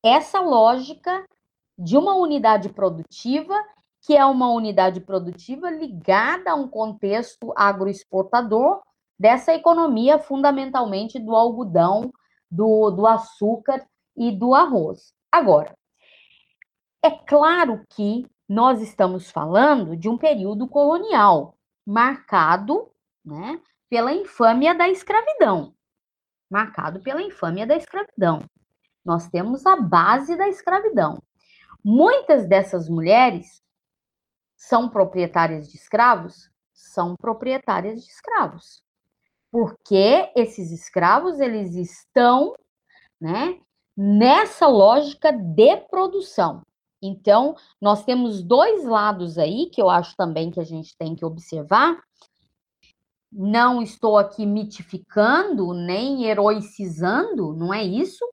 [0.05, 1.25] essa lógica
[1.79, 3.55] de uma unidade produtiva,
[4.03, 8.83] que é uma unidade produtiva ligada a um contexto agroexportador
[9.19, 12.13] dessa economia, fundamentalmente do algodão,
[12.51, 13.83] do, do açúcar
[14.15, 15.15] e do arroz.
[15.33, 15.75] Agora,
[17.03, 21.57] é claro que nós estamos falando de um período colonial,
[21.87, 22.91] marcado
[23.25, 23.59] né,
[23.89, 25.75] pela infâmia da escravidão.
[26.51, 28.43] Marcado pela infâmia da escravidão.
[29.05, 31.23] Nós temos a base da escravidão.
[31.83, 33.63] Muitas dessas mulheres
[34.57, 36.51] são proprietárias de escravos?
[36.75, 38.83] São proprietárias de escravos.
[39.51, 42.55] Porque esses escravos, eles estão,
[43.21, 43.59] né,
[43.97, 46.63] nessa lógica de produção.
[47.03, 51.25] Então, nós temos dois lados aí que eu acho também que a gente tem que
[51.25, 52.03] observar.
[53.33, 58.25] Não estou aqui mitificando nem heroicizando, não é isso,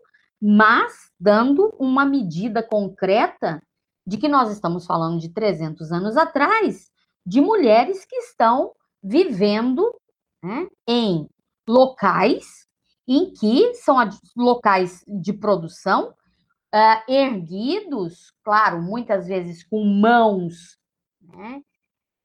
[0.42, 3.62] mas dando uma medida concreta
[4.06, 6.90] de que nós estamos falando de 300 anos atrás,
[7.26, 8.72] de mulheres que estão
[9.04, 9.94] vivendo
[10.42, 11.28] né, em
[11.68, 12.68] locais
[13.08, 13.98] em que são
[14.36, 20.78] locais de produção uh, erguidos, claro, muitas vezes com mãos
[21.22, 21.62] né,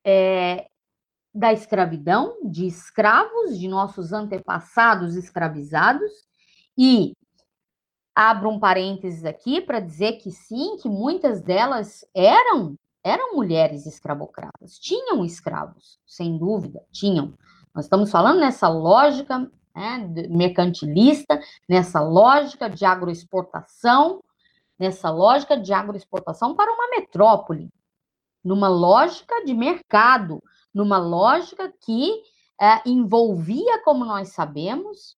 [0.05, 0.67] é,
[1.35, 6.11] da escravidão, de escravos, de nossos antepassados escravizados,
[6.77, 7.13] e
[8.15, 14.79] abro um parênteses aqui para dizer que sim, que muitas delas eram eram mulheres escravocratas,
[14.79, 17.35] tinham escravos, sem dúvida, tinham.
[17.75, 24.23] Nós estamos falando nessa lógica né, mercantilista, nessa lógica de agroexportação,
[24.79, 27.71] nessa lógica de agroexportação para uma metrópole,
[28.45, 30.43] numa lógica de mercado,
[30.73, 32.23] numa lógica que
[32.61, 35.17] é, envolvia, como nós sabemos,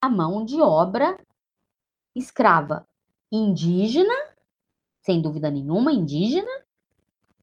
[0.00, 1.16] a mão de obra
[2.14, 2.86] escrava
[3.30, 4.14] indígena,
[5.00, 6.50] sem dúvida nenhuma, indígena.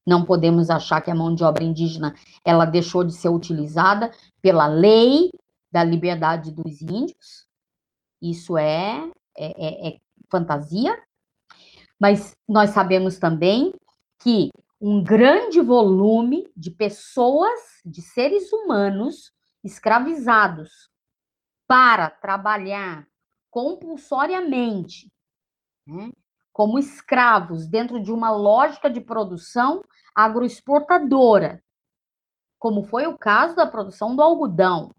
[0.06, 2.14] Não podemos achar que a mão de obra indígena
[2.44, 5.30] ela deixou de ser utilizada pela lei
[5.70, 7.46] da liberdade dos índios.
[8.20, 11.00] Isso é, é, é, é fantasia.
[11.98, 13.72] Mas nós sabemos também
[14.18, 14.50] que
[14.80, 20.90] um grande volume de pessoas, de seres humanos escravizados
[21.66, 23.06] para trabalhar
[23.50, 25.12] compulsoriamente,
[25.86, 26.10] né,
[26.52, 29.82] como escravos dentro de uma lógica de produção
[30.14, 31.62] agroexportadora,
[32.58, 34.94] como foi o caso da produção do algodão,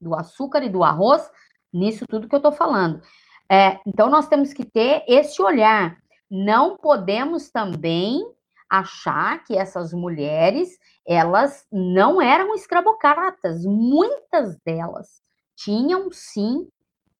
[0.00, 1.30] do açúcar e do arroz,
[1.72, 3.02] nisso tudo que eu estou falando.
[3.50, 5.98] É, então, nós temos que ter esse olhar
[6.30, 8.22] não podemos também
[8.68, 13.64] achar que essas mulheres, elas não eram escravocratas.
[13.64, 15.22] Muitas delas
[15.56, 16.68] tinham sim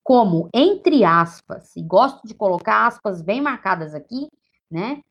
[0.02, 4.28] como, entre aspas, e gosto de colocar aspas bem marcadas aqui,
[4.70, 5.02] né?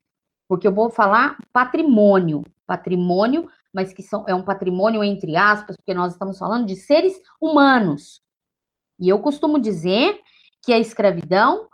[0.48, 5.94] Porque eu vou falar patrimônio, patrimônio, mas que são, é um patrimônio entre aspas, porque
[5.94, 8.20] nós estamos falando de seres humanos.
[8.98, 10.20] E eu costumo dizer
[10.62, 11.68] que a escravidão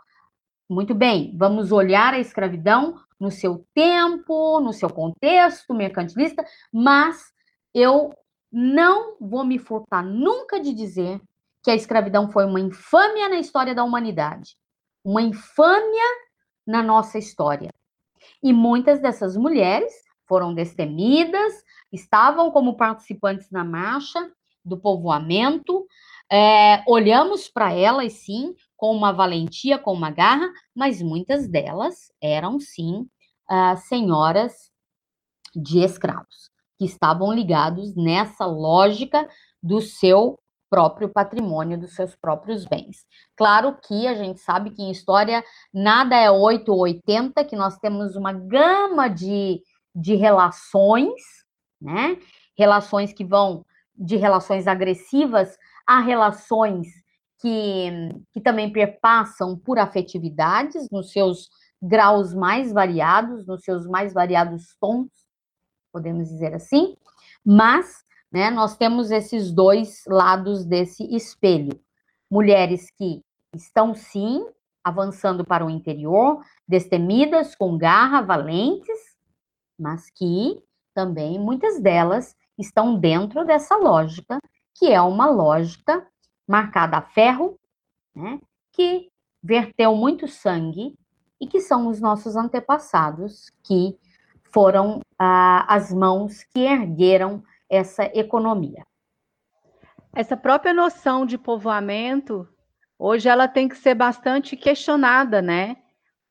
[0.69, 7.31] muito bem, vamos olhar a escravidão no seu tempo, no seu contexto mercantilista, mas
[7.73, 8.13] eu
[8.51, 11.21] não vou me furtar nunca de dizer
[11.63, 14.55] que a escravidão foi uma infâmia na história da humanidade,
[15.03, 16.03] uma infâmia
[16.65, 17.69] na nossa história.
[18.41, 19.93] E muitas dessas mulheres
[20.27, 21.53] foram destemidas,
[21.91, 24.31] estavam como participantes na marcha
[24.63, 25.85] do povoamento,
[26.31, 32.59] é, olhamos para elas, sim, com uma valentia, com uma garra, mas muitas delas eram,
[32.59, 33.07] sim,
[33.49, 34.71] uh, senhoras
[35.55, 39.27] de escravos, que estavam ligados nessa lógica
[39.61, 40.37] do seu
[40.69, 43.05] próprio patrimônio, dos seus próprios bens.
[43.37, 47.77] Claro que a gente sabe que em história nada é 8 ou 80, que nós
[47.77, 49.61] temos uma gama de,
[49.95, 51.21] de relações,
[51.79, 52.17] né?
[52.57, 53.63] Relações que vão
[53.97, 56.87] de relações agressivas a relações
[57.39, 57.89] que,
[58.33, 61.49] que também perpassam por afetividades nos seus
[61.81, 65.09] graus mais variados, nos seus mais variados tons,
[65.91, 66.95] podemos dizer assim,
[67.45, 71.79] mas né, nós temos esses dois lados desse espelho.
[72.29, 73.21] Mulheres que
[73.53, 74.45] estão, sim,
[74.83, 78.99] avançando para o interior, destemidas, com garra, valentes,
[79.79, 80.61] mas que
[80.93, 84.39] também muitas delas estão dentro dessa lógica,
[84.75, 86.05] que é uma lógica
[86.47, 87.57] marcada a ferro,
[88.13, 88.39] né,
[88.71, 89.09] que
[89.41, 90.95] verteu muito sangue
[91.39, 93.97] e que são os nossos antepassados que
[94.51, 98.85] foram ah, as mãos que ergueram essa economia.
[100.13, 102.47] Essa própria noção de povoamento,
[102.97, 105.77] hoje ela tem que ser bastante questionada, né?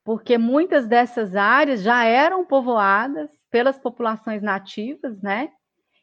[0.03, 5.51] Porque muitas dessas áreas já eram povoadas pelas populações nativas, né?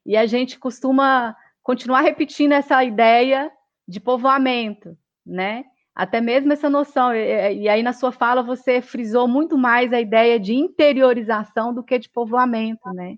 [0.05, 3.51] E a gente costuma continuar repetindo essa ideia
[3.87, 5.63] de povoamento, né?
[5.93, 10.39] Até mesmo essa noção, e aí na sua fala você frisou muito mais a ideia
[10.39, 13.17] de interiorização do que de povoamento, né?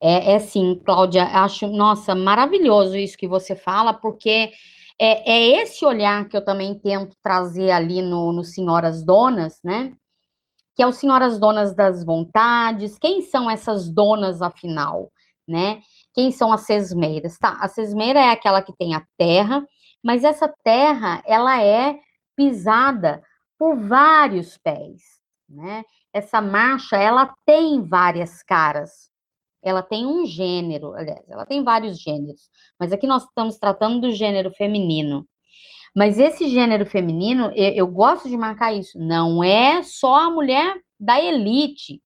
[0.00, 4.52] É, é sim, Cláudia, acho, nossa, maravilhoso isso que você fala, porque
[5.00, 9.92] é, é esse olhar que eu também tento trazer ali no, no Senhoras Donas, né?
[10.74, 15.12] Que é o Senhoras Donas das Vontades, quem são essas donas, afinal,
[15.46, 15.80] né?
[16.14, 17.38] Quem são as sesmeiras?
[17.38, 19.66] Tá, a sesmeira é aquela que tem a terra,
[20.02, 21.98] mas essa terra, ela é
[22.36, 23.22] pisada
[23.58, 25.02] por vários pés,
[25.48, 25.84] né?
[26.12, 29.10] Essa marcha, ela tem várias caras.
[29.62, 34.10] Ela tem um gênero, aliás, ela tem vários gêneros, mas aqui nós estamos tratando do
[34.10, 35.26] gênero feminino.
[35.94, 40.74] Mas esse gênero feminino, eu, eu gosto de marcar isso, não é só a mulher
[40.98, 42.02] da elite,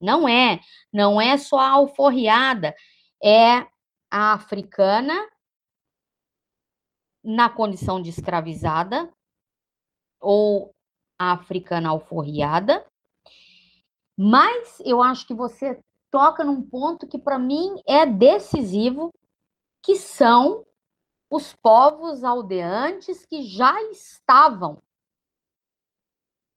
[0.00, 0.60] não é,
[0.92, 2.74] não é só a alforriada,
[3.22, 3.66] é
[4.10, 5.14] a africana
[7.22, 9.12] na condição de escravizada
[10.20, 10.74] ou
[11.18, 12.86] a africana alforriada.
[14.16, 15.78] Mas eu acho que você
[16.10, 19.12] toca num ponto que para mim é decisivo,
[19.82, 20.66] que são
[21.30, 24.82] os povos aldeantes que já estavam.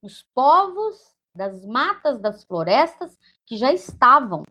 [0.01, 4.43] Os povos das matas, das florestas que já estavam.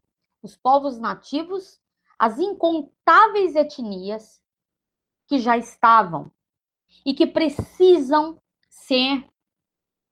[0.43, 1.82] Os povos nativos,
[2.23, 4.41] as incontáveis etnias
[5.27, 6.31] que já estavam
[7.05, 9.25] e que precisam ser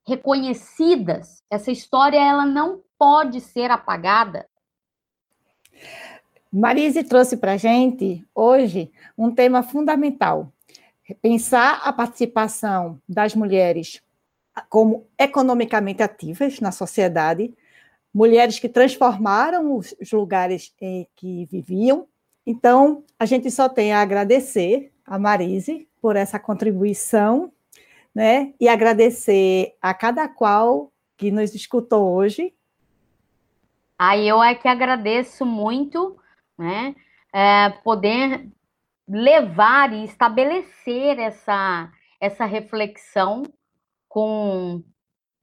[0.04, 1.40] reconhecidas.
[1.48, 4.48] Essa história ela não pode ser apagada.
[6.52, 10.52] Marise trouxe para a gente hoje um tema fundamental:
[11.22, 14.02] pensar a participação das mulheres
[14.68, 17.54] como economicamente ativas na sociedade,
[18.12, 22.06] mulheres que transformaram os lugares em que viviam.
[22.44, 27.52] Então, a gente só tem a agradecer a Marise por essa contribuição,
[28.14, 28.52] né?
[28.58, 32.54] E agradecer a cada qual que nos escutou hoje.
[33.98, 36.16] Aí eu é que agradeço muito,
[36.58, 36.94] né?
[37.32, 38.48] É, poder
[39.06, 43.42] levar e estabelecer essa, essa reflexão
[44.08, 44.82] com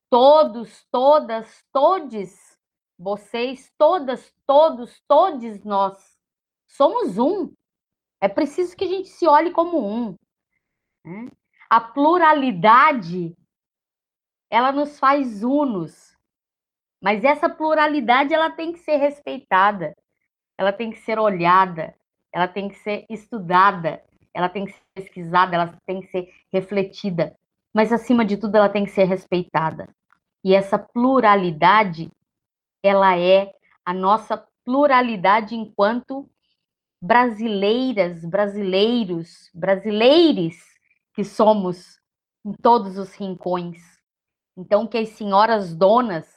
[0.10, 2.57] todos, todas, todes,
[2.98, 6.18] vocês, todas, todos, todos nós.
[6.68, 7.54] Somos um,
[8.20, 10.16] é preciso que a gente se olhe como um.
[11.06, 11.30] Né?
[11.70, 13.36] A pluralidade,
[14.50, 16.18] ela nos faz unos.
[17.02, 19.96] Mas essa pluralidade, ela tem que ser respeitada.
[20.58, 21.94] Ela tem que ser olhada.
[22.34, 24.04] Ela tem que ser estudada.
[24.34, 25.56] Ela tem que ser pesquisada.
[25.56, 27.36] Ela tem que ser refletida.
[27.74, 29.88] Mas, acima de tudo, ela tem que ser respeitada.
[30.44, 32.10] E essa pluralidade,
[32.84, 33.54] ela é
[33.86, 36.30] a nossa pluralidade enquanto
[37.02, 40.58] brasileiras, brasileiros, brasileires
[41.14, 42.00] que somos
[42.46, 43.82] em todos os rincões.
[44.56, 46.28] Então, que as senhoras donas,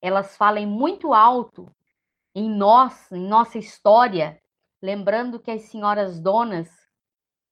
[0.00, 1.70] elas falem muito alto
[2.34, 4.40] em nós, em nossa história,
[4.82, 6.68] lembrando que as senhoras donas,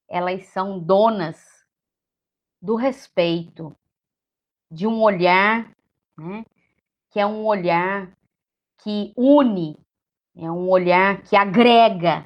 [0.09, 1.65] elas são donas
[2.61, 3.77] do respeito,
[4.71, 5.71] de um olhar,
[6.17, 6.45] né,
[7.13, 8.11] que é um olhar
[8.83, 9.77] que une
[10.35, 12.25] é um olhar que agrega,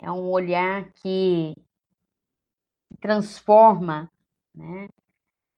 [0.00, 1.54] é um olhar que
[2.98, 4.10] transforma,
[4.54, 4.88] né?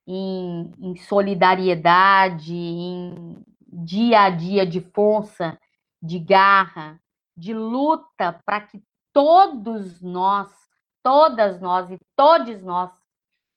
[0.07, 5.59] Em, em solidariedade, em dia a dia de força,
[6.03, 7.01] de garra,
[7.37, 8.83] de luta para que
[9.13, 10.51] todos nós,
[11.03, 12.91] todas nós e todos nós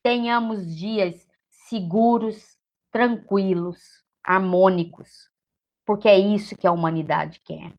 [0.04, 2.58] tenhamos dias seguros,
[2.92, 5.30] tranquilos, harmônicos,
[5.86, 7.74] porque é isso que a humanidade quer.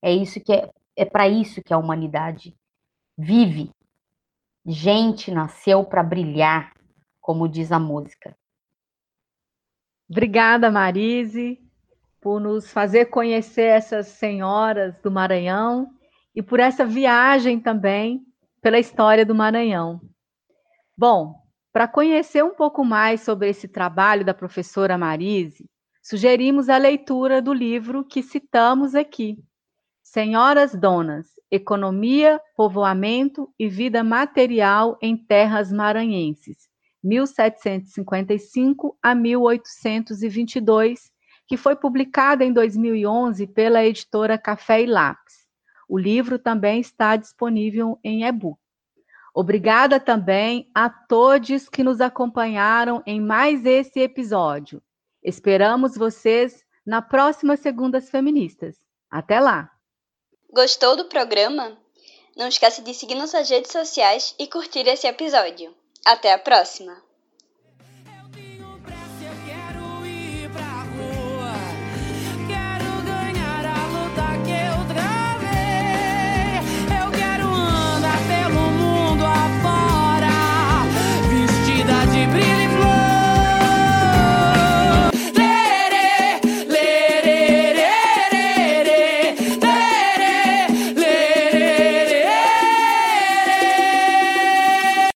[0.00, 2.56] É isso que é, é para isso que a humanidade
[3.16, 3.70] vive.
[4.64, 6.72] Gente nasceu para brilhar,
[7.20, 8.36] como diz a música.
[10.08, 11.58] Obrigada, Marise,
[12.20, 15.90] por nos fazer conhecer essas senhoras do Maranhão
[16.34, 18.24] e por essa viagem também
[18.60, 20.00] pela história do Maranhão.
[20.96, 25.68] Bom, para conhecer um pouco mais sobre esse trabalho da professora Marise,
[26.02, 29.38] sugerimos a leitura do livro que citamos aqui,
[30.02, 36.68] Senhoras Donas, Economia, Povoamento e Vida Material em Terras Maranhenses,
[37.02, 41.10] 1755 a 1822,
[41.46, 45.46] que foi publicada em 2011 pela editora Café e Lápis.
[45.88, 48.58] O livro também está disponível em e-book.
[49.34, 54.82] Obrigada também a todos que nos acompanharam em mais esse episódio.
[55.22, 58.76] Esperamos vocês na próxima Segundas Feministas.
[59.10, 59.70] Até lá!
[60.50, 61.78] Gostou do programa?
[62.36, 65.74] Não esqueça de seguir nossas redes sociais e curtir esse episódio.
[66.04, 67.00] Até a próxima!